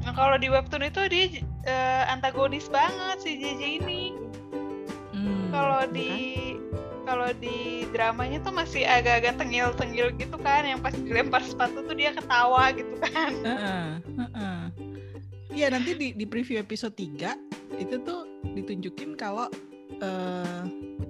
[0.00, 1.24] Nah, kalau di webtoon itu dia
[1.66, 4.14] eh, antagonis banget si JJ ini.
[5.12, 6.56] Hmm, Kalau iya di kan?
[7.04, 7.58] kalau di
[7.90, 12.94] dramanya tuh masih agak-agak tengil-tengil gitu kan yang pas dilempar sepatu tuh dia ketawa gitu
[13.00, 13.84] kan Heeh,
[14.20, 14.57] heeh.
[15.58, 19.50] Iya nanti di, di preview episode 3 itu tuh ditunjukin kalau
[19.98, 20.62] eh,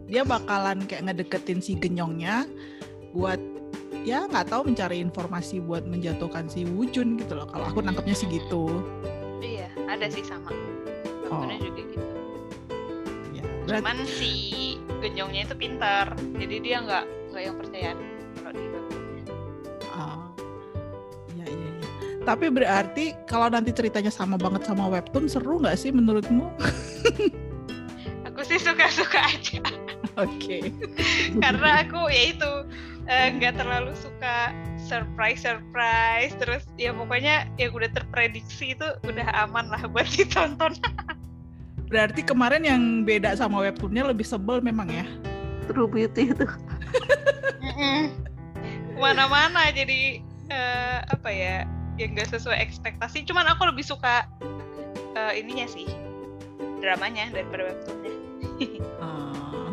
[0.09, 2.49] dia bakalan kayak ngedeketin si genyongnya
[3.13, 3.37] buat
[4.09, 7.45] ya nggak tahu mencari informasi buat menjatuhkan si Wujun gitu loh.
[7.45, 8.81] Kalau aku nangkepnya sih gitu.
[9.45, 10.49] iya ada sih sama
[11.29, 11.45] Oh.
[11.45, 12.09] Webtoonnya juga gitu
[13.37, 14.33] Ya, berarti cuman si
[15.05, 17.05] genyongnya itu pintar jadi dia nggak
[17.37, 17.91] nggak yang percaya
[22.27, 26.51] Tapi berarti kalau nanti ceritanya sama banget sama webtoon seru nggak sih menurutmu?
[28.39, 29.59] aku sih suka-suka aja
[30.23, 30.71] Oke.
[31.43, 32.53] karena aku ya itu
[33.11, 39.67] eh, nggak terlalu suka surprise surprise terus ya pokoknya yang udah terprediksi itu udah aman
[39.75, 40.79] lah buat ditonton
[41.89, 45.09] Berarti kemarin yang beda sama webtoonnya lebih sebel memang ya?
[45.67, 46.47] True Beauty itu
[47.65, 48.13] Mm-mm.
[48.95, 51.67] ke mana-mana jadi eh, apa ya
[51.99, 54.25] yang nggak sesuai ekspektasi cuman aku lebih suka
[55.13, 55.87] eh, ininya sih
[56.79, 58.13] dramanya daripada webtoonnya
[58.99, 59.71] Oh.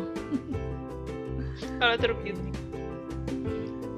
[1.79, 2.51] kalau True Beauty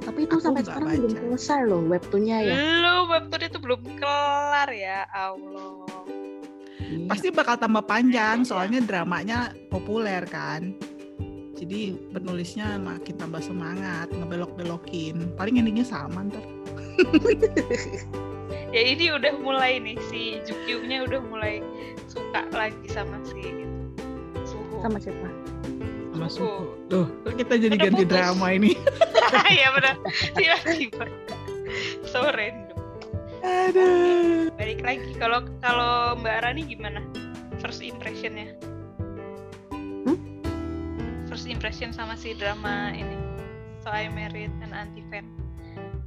[0.02, 1.20] tapi itu Aku sampai sekarang belum baca.
[1.20, 5.84] selesai loh webtoonnya ya belum webtoon itu belum kelar ya Allah.
[7.08, 8.48] Pasti bakal tambah panjang Iya.
[8.48, 10.72] soalnya dramanya populer kan.
[11.52, 15.36] Jadi penulisnya makin tambah semangat, ngebelok-belokin.
[15.36, 16.40] Paling endingnya sama ntar.
[18.76, 21.64] ya ini udah mulai nih si Jukyungnya udah mulai
[22.06, 23.42] suka lagi sama si
[24.44, 25.28] Suho sama siapa
[26.12, 26.74] Sama Suho.
[26.90, 27.06] Tuh,
[27.38, 28.12] kita jadi Udah ganti putus.
[28.12, 28.74] drama ini.
[29.62, 29.96] ya benar
[30.34, 31.06] tiba-tiba
[32.04, 32.74] so random
[33.40, 34.50] Aduh.
[34.56, 37.00] balik lagi kalau kalau Mbak Rani gimana
[37.60, 38.56] first impressionnya
[40.04, 40.18] Hmm?
[41.28, 43.14] first impression sama si drama ini
[43.80, 45.28] So I Married an Anti Fan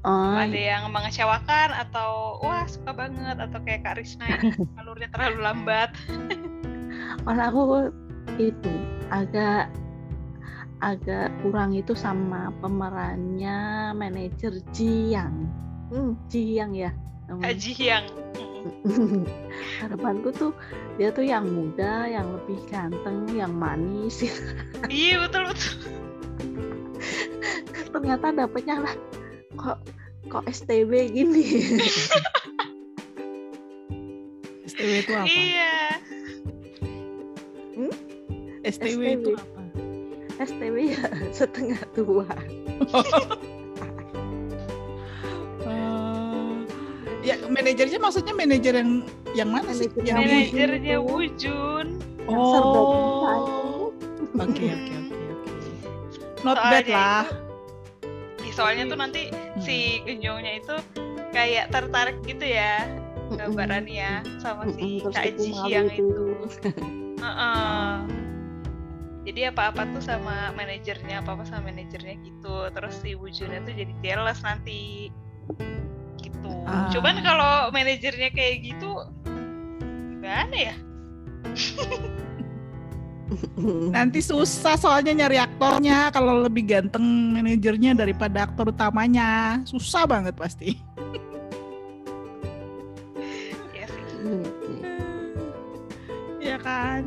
[0.04, 5.38] oh ada yang mengecewakan atau wah suka banget atau kayak Kak Risna ini alurnya terlalu
[5.44, 5.90] lambat.
[7.26, 7.62] Kalau aku
[8.40, 8.72] itu
[9.12, 9.68] agak
[10.80, 15.48] agak kurang itu sama pemerannya manajer Jiang.
[15.92, 16.94] Hmm, Jiang ya
[17.30, 17.46] namanya.
[17.52, 18.04] Haji yang
[19.80, 20.52] harapanku tuh
[21.00, 24.24] dia tuh yang muda yang lebih ganteng yang manis.
[24.90, 25.74] Iya betul betul.
[27.90, 28.94] Ternyata dapetnya lah
[29.60, 29.78] kok
[30.26, 31.44] kok STB gini
[34.66, 35.26] STW itu apa?
[35.26, 35.72] iya
[38.64, 39.02] STW STW.
[39.14, 39.60] itu apa?
[40.40, 41.04] STB ya
[41.38, 42.26] setengah tua
[45.60, 46.54] Eh,
[47.22, 49.04] ya manajernya maksudnya manajer yang
[49.36, 49.92] yang mana sih?
[49.92, 51.04] Manajer Yang manajernya itu.
[51.04, 51.86] Wujun
[52.24, 52.32] Oh.
[52.32, 52.82] itu.
[54.40, 55.50] Oke oke oke oke.
[56.40, 57.24] Not Soalnya bad lah.
[57.26, 57.28] Ih,
[58.60, 59.64] soalnya tuh nanti Hmm.
[59.64, 60.76] si Genyongnya itu
[61.32, 62.84] kayak tertarik gitu ya
[63.32, 65.00] gambarannya ya sama si
[65.38, 66.02] Ji malu yang itu.
[66.04, 66.26] itu.
[67.24, 67.92] Heeh.
[69.20, 72.66] Jadi apa-apa tuh sama manajernya, apa-apa sama manajernya gitu.
[72.74, 75.12] Terus si Wujunnya tuh jadi jealous nanti.
[76.18, 76.50] Gitu.
[76.66, 76.90] Ah.
[76.90, 78.90] Cuman kalau manajernya kayak gitu
[80.18, 80.74] gimana ya?
[83.90, 89.60] Nanti susah soalnya nyari aktornya kalau lebih ganteng manajernya daripada aktor utamanya.
[89.64, 90.74] Susah banget pasti.
[93.70, 94.04] Ya sih.
[96.40, 97.02] ya kan?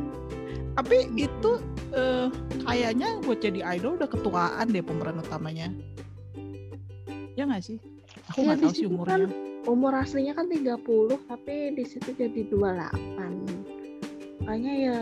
[0.74, 1.50] Tapi itu
[1.92, 2.26] eh,
[2.62, 5.70] kayaknya buat jadi idol udah ketuaan deh pemeran utamanya.
[7.34, 7.78] Ya nggak sih?
[8.30, 9.10] Aku Ya, nggak di tahu sih situ umurnya.
[9.10, 9.22] kan
[9.64, 10.76] umur aslinya kan 30
[11.24, 14.98] tapi di situ jadi 28 makanya ya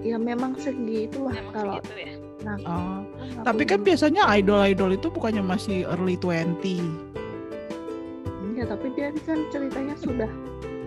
[0.00, 2.12] ya memang segitu lah Emang kalau segitu ya.
[2.42, 3.00] nah, Oh,
[3.38, 7.08] kan tapi kan biasanya idol-idol itu bukannya masih early 20.
[8.52, 10.28] ya tapi dia kan ceritanya sudah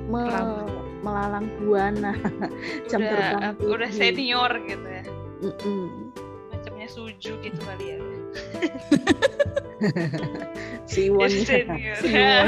[0.05, 0.63] me- Lama.
[1.01, 2.13] melalang buana
[2.89, 3.99] jam udah, terbang udah tinggi.
[3.99, 5.03] senior gitu ya.
[5.43, 5.83] Mm-mm.
[6.49, 7.95] Macamnya suju gitu kali ya.
[10.89, 11.43] Siwon ya.
[11.43, 11.95] senior.
[12.01, 12.47] Siwon.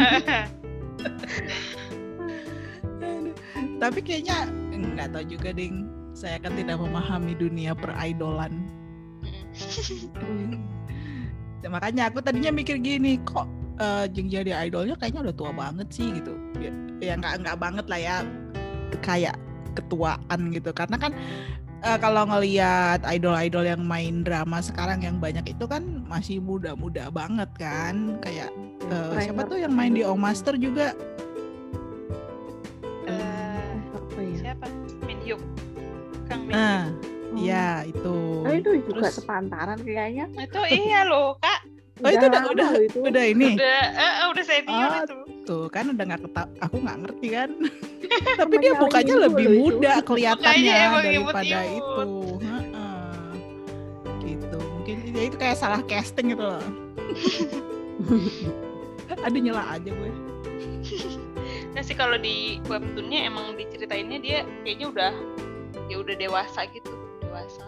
[3.77, 5.83] Tapi kayaknya nggak tahu juga ding.
[6.17, 8.65] Saya kan tidak memahami dunia peridolan.
[11.62, 13.45] Ya, makanya aku tadinya mikir gini, kok
[13.77, 16.34] eh, Jeng jadi idolnya kayaknya udah tua banget sih gitu.
[16.58, 18.15] Ya, ya nggak nggak banget lah ya,
[19.06, 19.38] kayak
[19.77, 20.73] ketuaan gitu.
[20.73, 21.13] Karena kan
[21.86, 27.49] eh, kalau ngelihat idol-idol yang main drama sekarang yang banyak itu kan masih muda-muda banget
[27.62, 28.17] kan.
[28.25, 28.49] Kayak
[28.89, 30.97] eh, siapa tuh yang main di O Master juga
[36.47, 36.95] Min Nah, Hyuk.
[37.38, 38.15] Iya, itu.
[38.41, 40.25] Oh, itu juga Terus- sepantaran kayaknya.
[40.33, 41.60] Itu iya loh, Kak.
[41.97, 42.97] Oh, itu udah lama udah loh itu.
[43.03, 43.49] udah ini.
[43.53, 45.15] Udah eh, eh, udah senior Ah, itu.
[45.43, 47.49] Tuh kan udah nggak keta aku nggak ngerti kan.
[48.39, 49.62] Tapi dia mukanya dulu lebih loh itu.
[49.73, 51.67] muda kelihatannya Mukanya emang daripada imut-imut.
[51.73, 52.05] itu.
[52.45, 53.27] Heeh.
[54.21, 54.60] Gitu.
[54.62, 56.62] Mungkin ya itu kayak salah casting gitu loh.
[59.25, 60.12] Aduh nyela aja gue.
[61.73, 65.12] Nah sih kalau di webtoonnya emang diceritainnya dia kayaknya udah
[65.88, 66.91] ya udah dewasa gitu,
[67.23, 67.63] dewasa.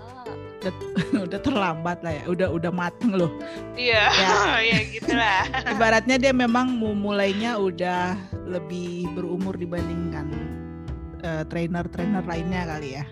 [1.26, 2.24] udah terlambat lah ya.
[2.28, 3.32] Udah udah mateng loh.
[3.80, 4.60] Iya, Ya.
[4.76, 5.44] ya gitulah.
[5.76, 10.28] Ibaratnya dia memang mau mulainya udah lebih berumur dibandingkan
[11.24, 13.06] eh, trainer-trainer lainnya kali ya.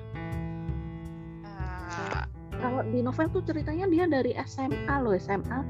[1.48, 2.26] Ah,
[2.58, 5.64] Kalau di novel tuh ceritanya dia dari SMA loh, SMA.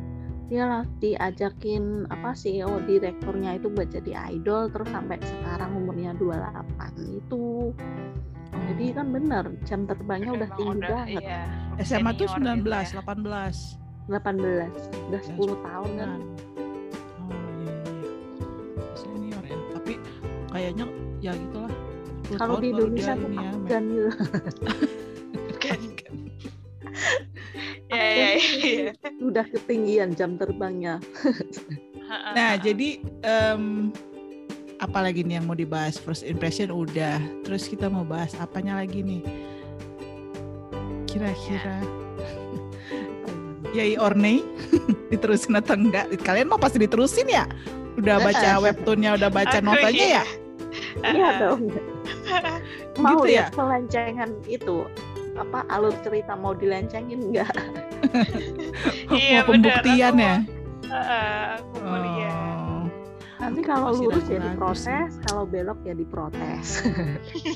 [0.48, 7.20] Dia lah diajakin apa CEO direkturnya itu buat jadi idol terus sampai sekarang umurnya 28
[7.20, 7.76] itu.
[8.68, 11.22] Jadi kan bener jam terbangnya udah tinggi udah, banget.
[11.24, 11.42] Iya,
[11.86, 13.02] SMA tuh senior 19, gitu ya.
[13.06, 13.88] 18.
[14.08, 16.10] 18, udah 10 tahun kan.
[16.10, 17.74] Oh iya iya.
[17.92, 18.06] iya.
[18.96, 19.58] Senior ya.
[19.76, 19.94] Tapi
[20.52, 20.86] kayaknya
[21.22, 21.74] ya gitulah.
[22.28, 24.12] 10 Kalau di Indonesia tuh ini ya, afgan gitu.
[25.64, 25.80] Kan.
[27.88, 29.12] Ya, ya, ya, ya.
[29.24, 31.00] udah ketinggian jam terbangnya.
[32.08, 33.92] Nah, jadi em,
[34.78, 35.98] apa lagi nih yang mau dibahas?
[35.98, 37.18] First impression udah.
[37.44, 39.22] Terus kita mau bahas apanya lagi nih?
[41.06, 41.82] Kira-kira
[43.74, 44.42] Yai Ornei
[45.12, 46.10] diterusin atau enggak?
[46.22, 47.46] Kalian mau pasti diterusin ya?
[47.98, 50.26] Udah baca webtoonnya, udah baca novelnya ya?
[51.04, 51.74] Iya dong.
[53.02, 53.46] Mau Gitu ya?
[53.46, 54.86] lihat pelencengan itu
[55.38, 57.54] apa alur cerita mau dilencengin enggak?
[59.10, 60.22] Iya, mau pembuktian bener.
[60.22, 60.36] ya?
[60.88, 61.98] Heeh, aku mau.
[61.98, 62.07] Oh.
[63.58, 66.86] Nanti kalau lurus ya diproses, kalau belok ya diprotes.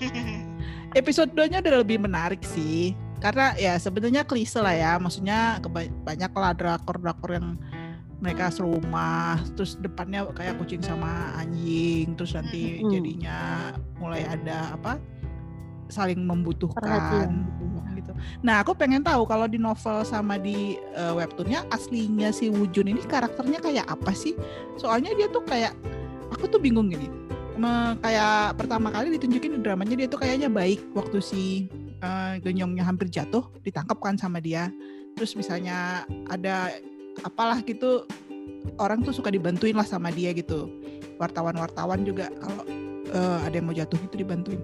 [0.98, 2.98] episode 2-nya udah lebih menarik sih.
[3.22, 4.98] Karena ya sebenarnya klise lah ya.
[4.98, 5.62] Maksudnya
[6.02, 7.62] banyak lah drakor-drakor yang
[8.18, 12.90] mereka serumah, terus depannya kayak kucing sama anjing, terus nanti Mm.
[12.90, 13.38] jadinya
[14.02, 14.98] mulai ada apa?
[15.92, 17.32] saling membutuhkan Perhatian.
[18.42, 23.02] Nah, aku pengen tahu kalau di novel sama di eh, webtoonnya aslinya si Wujun ini
[23.06, 24.34] karakternya kayak apa sih?
[24.80, 25.76] Soalnya dia tuh kayak
[26.34, 27.08] aku tuh bingung gini.
[27.60, 31.44] Me- kayak pertama kali ditunjukin di dramanya dia tuh kayaknya baik waktu si
[32.02, 34.72] eh, Genyongnya hampir jatuh ditangkap kan sama dia.
[35.16, 36.72] Terus misalnya ada
[37.28, 38.08] apalah gitu
[38.80, 40.72] orang tuh suka dibantuin lah sama dia gitu.
[41.20, 42.64] Wartawan-wartawan juga kalau
[43.12, 44.62] eh, ada yang mau jatuh gitu dibantuin.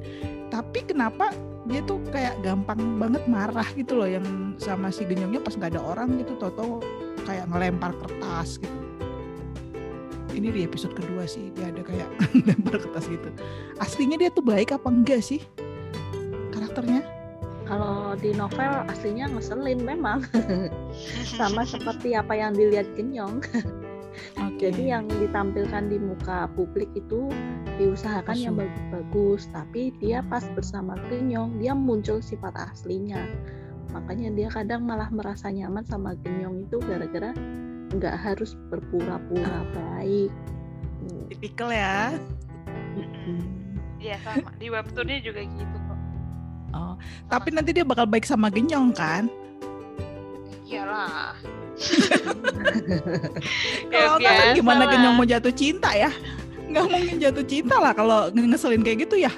[0.48, 1.36] Tapi kenapa
[1.68, 5.82] dia tuh kayak gampang banget marah gitu loh yang sama si Genyongnya pas nggak ada
[5.84, 6.80] orang gitu Toto
[7.28, 8.78] kayak ngelempar kertas gitu.
[10.32, 12.08] Ini di episode kedua sih dia ada kayak
[12.48, 13.30] lempar kertas gitu.
[13.84, 15.44] Aslinya dia tuh baik apa enggak sih
[16.56, 17.04] karakternya?
[17.68, 20.24] Kalau di novel aslinya ngeselin memang,
[21.38, 23.44] sama seperti apa yang dilihat Genyong.
[24.38, 27.30] oke Jadi yang ditampilkan di muka publik itu
[27.78, 28.66] diusahakan yang Palsu.
[28.66, 33.22] bagus-bagus, tapi dia pas bersama Genyong dia muncul sifat aslinya.
[33.94, 37.32] Makanya dia kadang malah merasa nyaman sama Genyong itu gara-gara
[37.94, 40.34] nggak harus berpura-pura baik.
[40.98, 41.30] Hmm.
[41.30, 42.18] tipikal ya
[43.98, 46.00] Iya sama di webtoonnya juga gitu kok.
[46.74, 46.96] oh
[47.30, 49.30] tapi nanti dia bakal baik sama Genyong kan
[50.68, 51.32] Iyalah.
[53.94, 55.14] kalau kan gimana lah.
[55.14, 56.10] mau jatuh cinta ya?
[56.68, 59.32] Nggak mungkin jatuh cinta lah kalau ngeselin kayak gitu ya.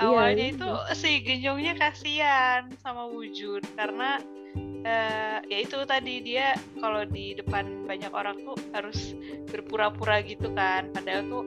[0.00, 4.16] Awalnya Iya, itu si Genyongnya kasihan sama Wujud karena
[4.80, 9.12] eh, ya itu tadi dia kalau di depan banyak orang tuh harus
[9.52, 10.88] berpura-pura gitu kan.
[10.96, 11.44] Padahal tuh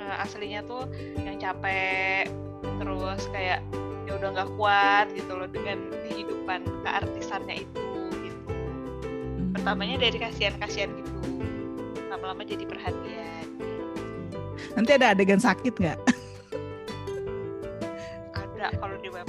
[0.00, 0.88] eh, aslinya tuh
[1.20, 2.32] yang capek
[2.80, 3.60] terus kayak
[4.04, 7.84] ya udah nggak kuat gitu loh dengan kehidupan keartisannya itu
[9.54, 11.10] pertamanya dari kasihan-kasihan gitu.
[12.10, 13.46] Lama-lama jadi perhatian.
[14.74, 15.98] Nanti ada adegan sakit nggak?
[18.34, 19.28] Ada kalau di web.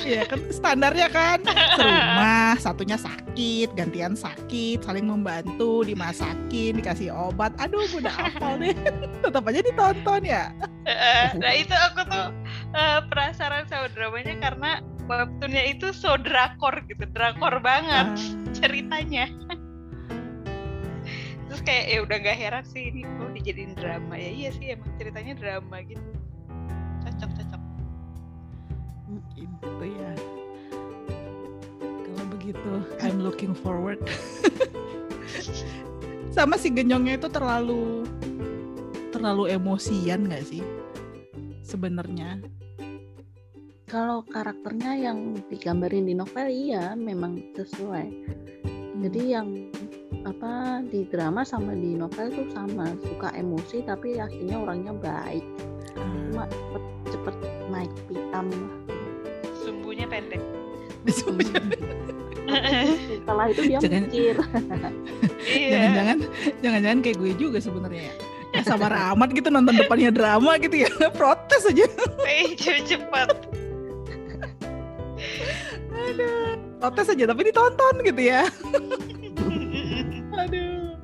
[0.00, 1.38] Iya kan standarnya kan.
[1.76, 7.52] Serumah satunya sakit gantian sakit saling membantu dimasakin dikasih obat.
[7.60, 8.72] Aduh udah hafal deh.
[9.22, 10.50] Tetap aja ditonton ya.
[11.36, 12.26] Nah itu aku tuh
[12.72, 14.80] eh, penasaran sama dramanya karena
[15.10, 18.16] webtoonnya itu so drakor gitu drakor banget Ah,
[18.54, 19.26] ceritanya.
[21.50, 24.14] Terus kayak ya udah nggak heran sih ini kok dijadiin drama.
[24.14, 26.10] Ya iya sih emang ceritanya drama gitu.
[27.02, 27.62] Cocok cocok.
[29.34, 30.12] Gitu ya.
[32.06, 32.70] Kalau begitu
[33.02, 33.98] I'm looking forward.
[36.36, 38.06] Sama si genyongnya itu terlalu
[39.10, 40.62] terlalu emosian nggak sih?
[41.66, 42.38] Sebenarnya
[43.90, 48.06] kalau karakternya yang digambarin di novel iya memang sesuai.
[49.02, 49.66] Jadi yang
[50.22, 55.42] apa di drama sama di novel tuh sama suka emosi tapi aslinya orangnya baik.
[55.98, 57.36] Cuma cepet cepet
[57.66, 58.46] naik pitam.
[59.66, 60.38] Sumbunya pendek.
[63.10, 64.36] Setelah itu dia Jangan- mikir.
[65.40, 65.72] Iya.
[65.72, 66.18] Jangan-jangan
[66.60, 68.14] jangan-jangan kayak gue juga sebenarnya ya.
[68.60, 70.90] Sabar amat gitu nonton depannya drama gitu ya.
[71.18, 71.88] Protes aja.
[72.28, 73.49] eh cepet-cepet
[76.20, 76.56] Aduh.
[76.80, 78.44] Protes aja tapi ditonton gitu ya.
[80.40, 80.96] Aduh.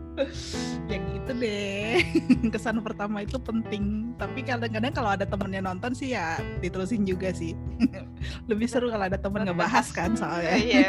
[0.89, 2.01] Ya gitu deh.
[2.55, 4.17] Kesan pertama itu penting.
[4.17, 7.53] Tapi kadang-kadang kalau ada temennya nonton sih ya diterusin juga sih.
[8.51, 10.57] Lebih seru kalau ada temen ngebahas kan soalnya.
[10.57, 10.89] iya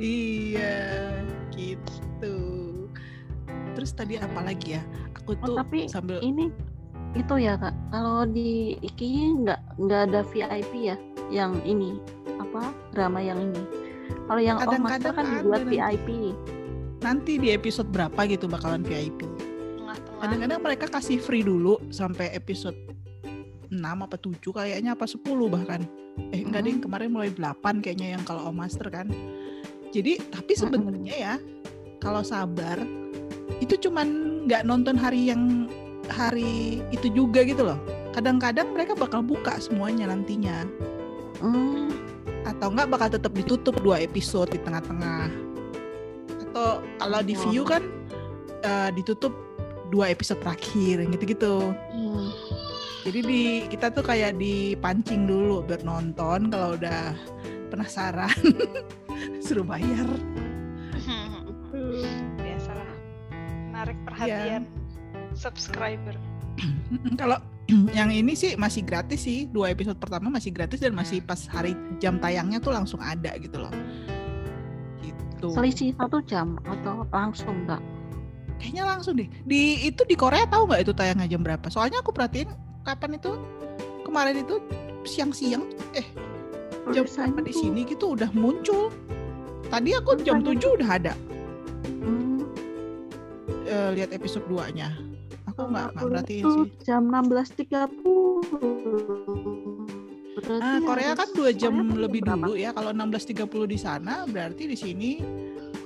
[0.00, 0.76] iya,
[1.52, 2.36] gitu.
[3.76, 4.82] Terus tadi apa lagi ya?
[5.20, 6.48] Aku Oh, tuh tapi sambil ini
[7.12, 10.96] itu ya kak kalau di Iki nggak nggak ada VIP ya
[11.28, 12.00] yang ini
[12.38, 13.62] apa drama yang ini
[14.24, 15.72] kalau yang All Master Kadang-kadang kan ada dibuat nanti.
[15.76, 16.08] VIP
[16.98, 19.22] nanti di episode berapa gitu bakalan VIP.
[20.18, 22.74] Kadang-kadang mereka kasih free dulu sampai episode
[23.70, 25.86] 6 apa 7 kayaknya apa 10 bahkan.
[26.34, 26.82] Eh enggak deh Hmm.
[26.82, 29.06] kemarin mulai 8 kayaknya yang kalau Om Master kan.
[29.94, 30.60] Jadi tapi Hmm.
[30.66, 31.34] sebenarnya ya
[32.02, 32.82] kalau sabar
[33.62, 35.70] itu cuman nggak nonton hari yang
[36.10, 37.78] hari itu juga gitu loh.
[38.10, 40.66] Kadang-kadang mereka bakal buka semuanya nantinya
[41.38, 42.17] hmm,
[42.48, 45.28] atau enggak bakal tetap ditutup dua episode di tengah-tengah.
[46.48, 47.68] Atau kalau di view Oh.
[47.68, 47.82] kan
[48.64, 49.36] eh, ditutup
[49.92, 51.72] dua episode terakhir gitu-gitu.
[51.92, 52.28] Hmm.
[53.06, 53.42] jadi di
[53.72, 57.16] kita tuh kayak dipancing dulu biar nonton kalau udah
[57.72, 58.36] penasaran.
[59.44, 60.04] Suruh bayar.
[62.36, 62.90] Biasalah
[63.70, 64.68] menarik perhatian
[65.32, 66.12] subscriber.
[67.20, 67.38] Kalau
[67.98, 69.44] yang ini sih masih gratis sih.
[69.48, 73.60] Dua episode pertama masih gratis dan masih pas hari jam tayangnya tuh langsung ada gitu
[73.60, 73.72] loh.
[75.04, 75.48] Gitu.
[75.52, 77.80] Selisih satu jam atau langsung nggak?
[78.58, 79.28] Kayaknya langsung deh.
[79.46, 81.68] Di itu di Korea tahu nggak itu tayangnya jam berapa?
[81.68, 82.50] Soalnya aku perhatiin
[82.82, 83.36] kapan itu
[84.02, 84.56] kemarin itu
[85.04, 86.04] siang-siang eh
[86.90, 88.88] jam berapa di sini gitu udah muncul.
[89.68, 91.12] Tadi aku jam Tulisannya 7 udah ada.
[91.84, 92.40] Hmm,
[93.68, 95.07] eh, lihat episode 2-nya.
[95.58, 96.70] Aku nggak nggak itu sih.
[96.86, 97.90] jam 16.30
[100.38, 102.46] Berarti Ah, Korea kan dua jam Korea lebih berapa?
[102.46, 102.70] dulu ya.
[102.70, 103.34] Kalau 16.30
[103.66, 105.10] di sana berarti di sini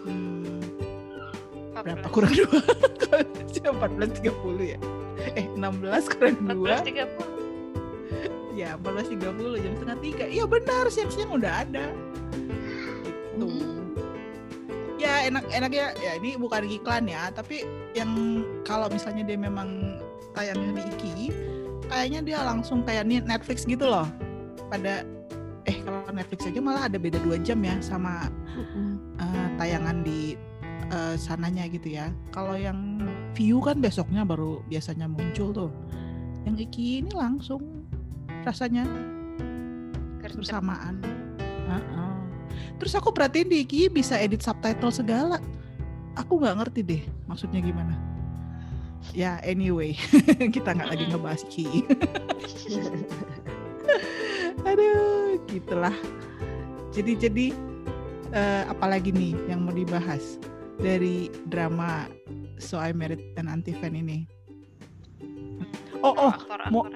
[0.05, 0.61] hmm,
[1.75, 2.15] berapa 14.
[2.15, 2.61] kurang dua?
[3.57, 4.29] Jam 14.30
[4.63, 4.79] ya.
[5.35, 6.77] Eh 16 kurang dua.
[6.85, 7.41] 14.30
[8.53, 9.17] Ya, 14.30
[9.59, 10.25] jam setengah tiga.
[10.29, 11.89] Iya benar, siang-siang udah ada.
[13.33, 13.49] Gitu.
[13.49, 13.97] Hmm.
[14.95, 15.87] Ya enak-enak ya.
[15.97, 20.01] Ya ini bukan iklan ya, tapi yang kalau misalnya dia memang
[20.33, 21.15] tayangnya di Iki,
[21.89, 24.09] kayaknya dia langsung kayak Netflix gitu loh.
[24.73, 25.05] Pada
[25.69, 28.27] eh kalau Netflix aja malah ada beda dua jam ya sama
[29.21, 30.35] eh, tayangan di
[30.89, 32.09] eh, sananya gitu ya.
[32.33, 33.05] Kalau yang
[33.37, 35.71] view kan besoknya baru biasanya muncul tuh.
[36.49, 37.87] Yang Iki ini langsung
[38.43, 38.89] rasanya
[40.19, 40.99] bersamaan.
[41.69, 42.13] Heeh.
[42.81, 45.39] Terus aku perhatiin di Iki bisa edit subtitle segala.
[46.17, 47.97] Aku nggak ngerti deh maksudnya gimana.
[49.11, 49.99] Ya anyway,
[50.55, 51.67] kita nggak lagi ngebahas Iki.
[54.69, 55.97] Aduh, gitulah.
[56.93, 57.47] Jadi jadi
[58.31, 60.39] eh, apalagi nih yang mau dibahas
[60.79, 62.07] dari drama
[62.57, 64.29] So I Married an Anti-Fan ini?
[66.03, 66.33] Oh, oh,
[66.71, 66.87] mau-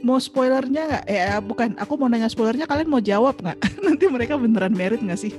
[0.00, 1.04] mau spoilernya nggak?
[1.08, 2.64] Eh bukan, aku mau nanya spoilernya.
[2.64, 3.58] Kalian mau jawab nggak?
[3.86, 5.32] Nanti mereka beneran merit nggak sih?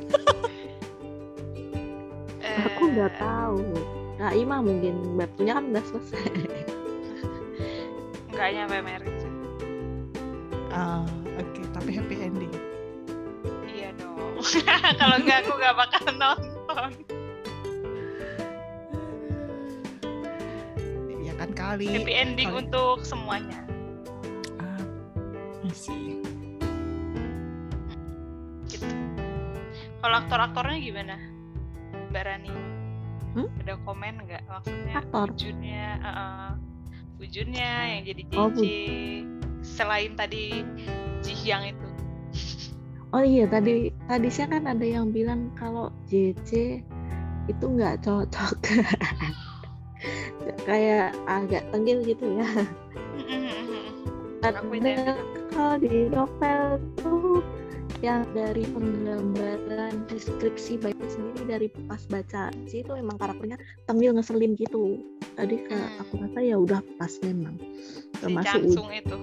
[2.94, 3.60] Nggak Eh, tahu.
[4.14, 6.24] Nah, Ima mungkin webnya kan udah selesai.
[8.30, 8.78] nggak nyampe
[9.14, 9.32] sih
[10.70, 11.62] Ah, oke.
[11.72, 12.54] Tapi happy ending.
[13.64, 14.38] iya dong
[15.00, 16.92] kalau nggak aku nggak bakal nonton
[21.20, 21.90] Ya kan kali.
[21.90, 23.62] happy ending kali- untuk semuanya
[24.58, 24.82] Ah,
[25.62, 26.22] I see.
[28.66, 28.86] gitu
[30.00, 31.16] kalau aktor-aktornya gimana
[32.10, 32.52] Mbak Rani
[33.34, 33.50] Hmm?
[33.66, 35.28] ada komen nggak maksudnya Aktor.
[35.34, 36.52] wujudnya uh,
[37.18, 38.64] wujudnya yang jadi Oh, JJ
[39.66, 40.62] selain tadi
[41.26, 41.88] Jihyang itu
[43.14, 46.82] Oh iya tadi tadi sih kan ada yang bilang kalau JJ
[47.46, 48.58] itu nggak cocok.
[50.68, 52.50] Kayak agak tenggil gitu ya.
[54.42, 54.60] Ada
[55.54, 57.46] kalau di novel tuh
[58.04, 63.56] yang dari penggambaran deskripsi baiknya sendiri dari pas baca sih itu emang karakternya
[63.88, 65.00] tengil ngeselin gitu.
[65.40, 66.02] Tadi kayak Hmm.
[66.04, 67.56] aku rasa ya udah pas memang.
[67.56, 69.18] si Termasuk Chansung itu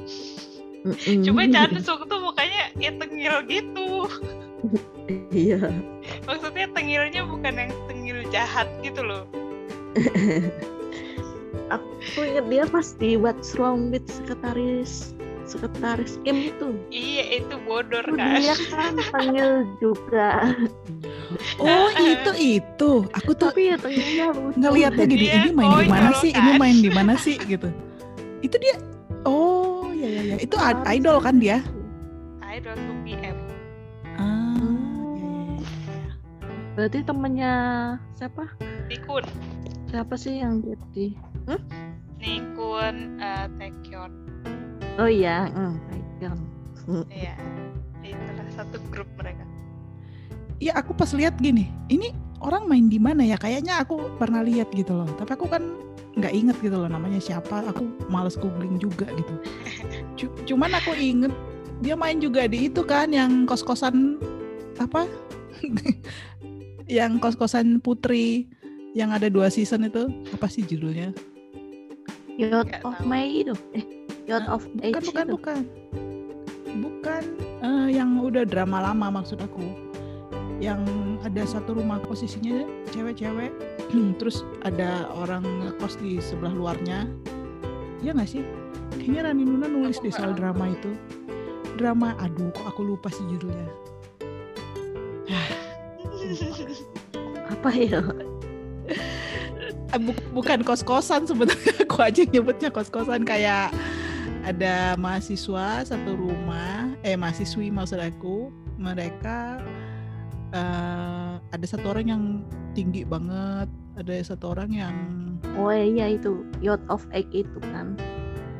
[0.81, 1.21] Mm-mm.
[1.29, 3.89] Cuma Chansung tuh mukanya ya tengil gitu.
[5.35, 5.75] Iya.
[6.29, 9.27] Maksudnya tengilnya bukan yang tengil jahat gitu loh.
[11.75, 15.11] Aku inget dia pas di What's Wrong with Sekretaris
[15.51, 16.79] Sekretaris Kim itu.
[16.95, 18.39] Iya itu bodor Oh, kan.
[18.39, 20.55] dia kan tengil juga.
[21.59, 22.91] Oh itu itu.
[23.19, 26.31] Aku tuh Tapi ya tengilnya ngelihatnya gini Dia ini main di mana sih?
[26.31, 26.59] Ini kan?
[26.63, 27.67] main di mana sih gitu.
[28.47, 28.79] Itu dia.
[29.27, 30.37] Oh ya ya ya.
[30.39, 30.55] Itu
[30.87, 31.59] idol kan dia?
[32.47, 33.37] Idol 2 PM.
[34.15, 34.55] Ah.
[35.19, 36.11] ya, ya, ya.
[36.79, 37.55] Berarti temennya
[38.15, 38.47] siapa?
[38.87, 39.27] Nikun.
[39.91, 41.15] Siapa sih yang jadi?
[42.23, 44.30] Nikun uh, Taekyon.
[45.01, 45.49] Oh iya,
[45.89, 46.39] Taekyon.
[47.09, 47.33] Iya.
[48.05, 49.49] Itulah satu grup mereka.
[50.61, 52.13] Iya aku pas lihat gini, ini
[52.45, 53.41] orang main di mana ya?
[53.41, 55.09] Kayaknya aku pernah lihat gitu loh.
[55.17, 55.65] Tapi aku kan
[56.21, 57.65] nggak inget gitu loh namanya siapa.
[57.73, 59.35] Aku males googling juga gitu.
[60.21, 61.33] Cu- cuman aku inget
[61.81, 64.21] dia main juga di itu kan yang kos-kosan
[64.77, 65.09] apa?
[67.01, 68.53] yang kos-kosan Putri
[68.93, 71.17] yang ada dua season itu apa sih judulnya?
[72.37, 72.97] Yacht of.
[73.05, 73.57] May itu.
[73.77, 73.85] Eh,
[74.29, 75.33] Of Age Bukan bukan itu.
[75.35, 75.61] bukan.
[76.81, 77.23] Bukan
[77.61, 79.63] eh, yang udah drama lama maksud aku.
[80.61, 80.85] Yang
[81.25, 83.49] ada satu rumah posisinya cewek-cewek,
[84.21, 87.09] terus ada orang ngekos di sebelah luarnya.
[88.01, 88.45] Iya nggak sih?
[88.97, 90.93] Kayaknya Rani Nuna nulis Aku nggak soal drama itu.
[91.77, 93.69] Drama, aduh kok aku lupa sih judulnya.
[97.51, 98.01] Apa ya?
[99.91, 103.75] Eh, bu- bukan kos-kosan sebetulnya aku aja nyebutnya kos-kosan kayak
[104.51, 108.51] ada mahasiswa satu rumah eh mahasiswi maksud aku.
[108.81, 109.61] Mereka
[110.57, 112.23] eh, ada satu orang yang
[112.75, 114.95] tinggi banget ada satu orang yang
[115.59, 117.95] Oh iya itu Yacht of Age itu kan.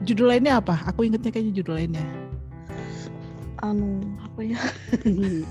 [0.01, 0.81] judul lainnya apa?
[0.89, 2.05] Aku ingetnya kayaknya judul lainnya.
[3.61, 4.61] Anu apa ya?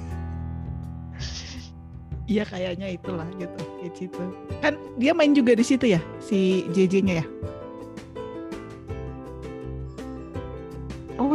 [2.29, 4.23] iya kayaknya itulah gitu di situ
[4.61, 7.25] kan dia main juga di situ ya si JJ-nya ya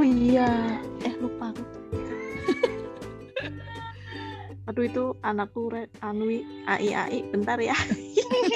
[0.05, 0.77] Oh iya.
[1.01, 1.65] Eh lupa aku.
[4.69, 7.73] Aduh itu anakku Re- Anui AI AI bentar ya.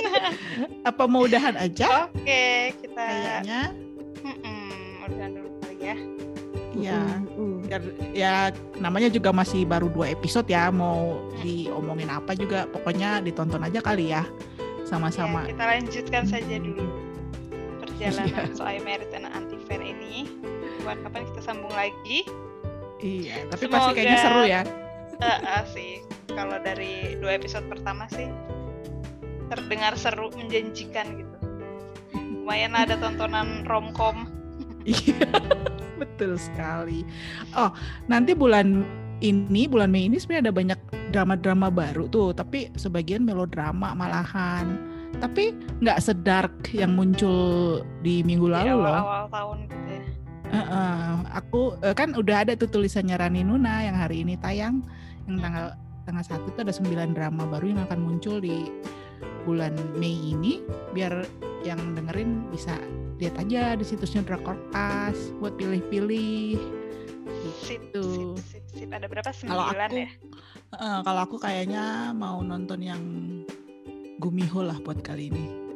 [0.89, 3.73] apa mau udahan aja Oke, kita kayaknya
[4.27, 5.97] Mm-mm, udah dulu kali ya.
[6.77, 7.01] ya
[7.39, 7.59] Mm,
[8.13, 8.35] ya
[8.83, 14.11] namanya juga masih baru dua episode ya mau diomongin apa juga pokoknya ditonton aja kali
[14.11, 14.27] ya
[14.85, 16.85] sama-sama Ya, kita lanjutkan saja dulu
[17.85, 18.57] perjalanan Iya.
[18.59, 20.27] soal merit dan anti ini.
[20.89, 22.25] Buat kapan kita sambung lagi?
[22.99, 24.63] iya tapi pasti kayaknya Semoga- seru ya
[25.19, 25.91] Eh, eh, sih,
[26.31, 28.31] kalau dari dua episode pertama sih
[29.51, 31.37] terdengar seru, menjanjikan gitu.
[32.39, 34.31] Lumayan ada tontonan romcom.
[34.89, 35.21] iya
[36.01, 37.05] betul sekali
[37.53, 37.69] oh
[38.09, 38.89] nanti bulan
[39.21, 40.81] ini bulan Mei ini sebenarnya ada banyak
[41.13, 44.81] drama-drama baru tuh tapi sebagian melodrama malahan
[45.21, 45.53] tapi
[45.85, 50.03] nggak sedark yang muncul di minggu di lalu loh awal-awal tahun gitu ya.
[50.49, 54.81] Heeh, aku eh, kan udah ada tuh tulisannya Rani Nuna yang hari ini tayang
[55.29, 55.77] yang tanggal
[56.09, 58.73] tanggal satu itu ada 9 drama baru yang akan muncul di
[59.45, 60.65] bulan Mei ini
[60.97, 61.25] biar
[61.67, 62.81] yang dengerin bisa
[63.19, 66.57] lihat aja di situsnya Drakor Pass buat pilih-pilih
[67.61, 68.35] Sip, gitu.
[68.41, 68.89] sip, sip, sip.
[68.89, 69.29] Ada berapa?
[69.29, 70.11] Kalau Sembilan aku ya?
[70.81, 71.85] eh, kalau aku kayaknya
[72.17, 73.03] mau nonton yang
[74.19, 75.68] Gumiho lah buat kali ini.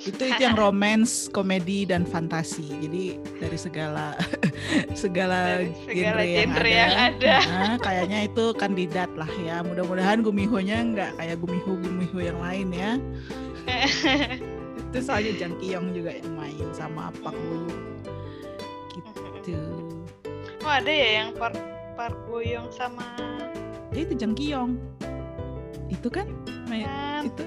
[0.00, 2.64] Itu itu yang romance, komedi dan fantasi.
[2.80, 4.16] Jadi dari segala
[4.96, 7.36] segala, Dari segala genre, genre yang yang ada, ada.
[7.52, 9.60] nah, kayaknya itu kandidat lah ya.
[9.60, 12.92] Mudah-mudahan Gumiho-nya nggak kayak Gumiho Gumiho yang lain ya.
[14.90, 17.88] Itu soalnya Jang Kyung juga yang main sama Pak Boyong
[19.40, 19.56] gitu.
[20.60, 21.56] oh ada ya yang Park
[21.96, 23.04] Park Boyong sama
[23.90, 24.78] Ya itu Jang Kyung.
[25.90, 26.30] Itu kan
[26.70, 27.42] main itu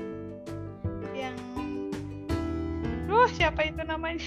[3.14, 4.18] Duh, siapa itu namanya?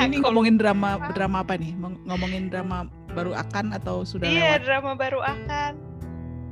[0.00, 1.74] ini ngomongin drama drama apa nih?
[2.06, 4.60] Ngomongin drama baru akan atau sudah Iya, lewat?
[4.62, 5.72] drama baru akan.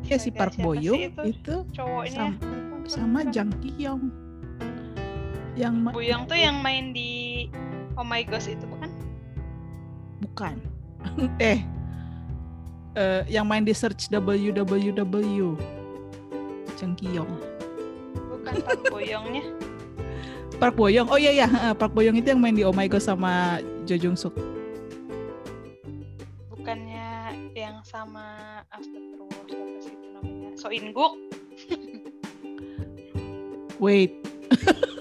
[0.03, 2.19] Ya si Astaga, Park siapa Bo sih Young itu itu cowoknya.
[2.35, 2.41] sam-
[2.85, 4.03] sama Jang Ki Young.
[5.55, 7.47] Yang Buyong tuh yang main di
[7.95, 8.91] Oh My Gosh itu bukan?
[10.21, 10.57] bukan.
[11.41, 11.63] eh
[12.93, 15.41] eh, yang main di search www.
[16.75, 17.31] Jang Ki Young.
[18.29, 19.47] Bukan Park Boyongnya.
[20.57, 21.09] Park Bo Young.
[21.11, 23.99] Oh iya heeh, Park Bo Young itu yang main di Oh My God sama Jo
[23.99, 24.35] Jung Suk.
[26.53, 30.51] Bukannya yang sama Astagfirullah siapa sih itu namanya?
[30.57, 31.15] So In Guk.
[33.83, 34.15] Wait,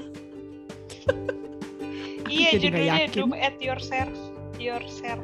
[2.33, 3.29] Iya jadi judulnya yakin.
[3.29, 4.13] Do at Yourself.
[4.57, 5.21] Yourself.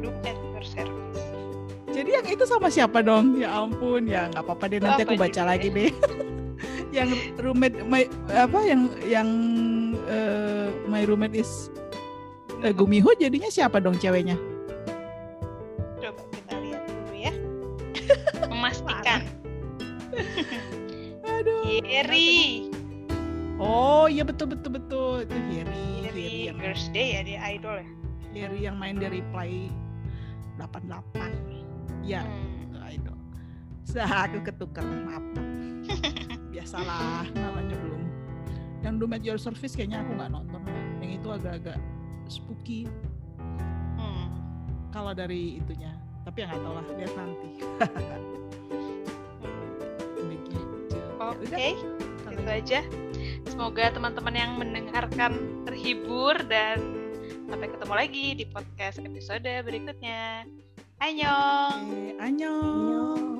[0.00, 0.94] Do at Yourself.
[1.92, 3.36] Jadi yang itu sama siapa dong?
[3.40, 5.92] Ya ampun, ya nggak apa-apa deh nanti Apa aku baca lagi deh.
[6.96, 9.28] yang roommate my, apa yang yang
[10.08, 11.68] eh, my roommate is
[12.64, 14.40] eh, Gumiho jadinya siapa dong ceweknya?
[16.00, 17.32] Coba kita lihat dulu ya.
[18.52, 19.20] Memastikan.
[21.36, 21.62] Aduh.
[21.84, 22.72] Yeri.
[23.56, 27.76] Oh iya betul betul betul itu Heri, Heri Yeri yang Girls Day ya dia idol
[27.80, 27.88] ya.
[28.36, 29.68] Heri yang main dari Play
[30.60, 31.32] 88.
[32.04, 32.78] Ya, Hmm.
[32.86, 33.16] idol.
[33.82, 35.24] Sah, aku ketukar, maaf.
[36.66, 38.02] Biasalah namanya belum.
[38.82, 40.58] Yang Do At Your Service kayaknya aku nggak nonton.
[40.98, 41.78] Yang itu agak-agak
[42.26, 42.90] spooky
[43.94, 44.26] Hmm.
[44.90, 45.94] kalau dari itunya.
[46.26, 47.50] Tapi ya nggak tahu lah, lihat nanti.
[50.18, 50.58] Begitu.
[50.90, 51.70] Ya Oke, udah,
[52.26, 52.80] kalau itu aja.
[53.46, 56.82] Semoga teman-teman yang mendengarkan terhibur dan
[57.46, 60.42] sampai ketemu lagi di podcast episode berikutnya.
[60.98, 62.18] Annyeong!
[62.18, 63.35] Annyeong.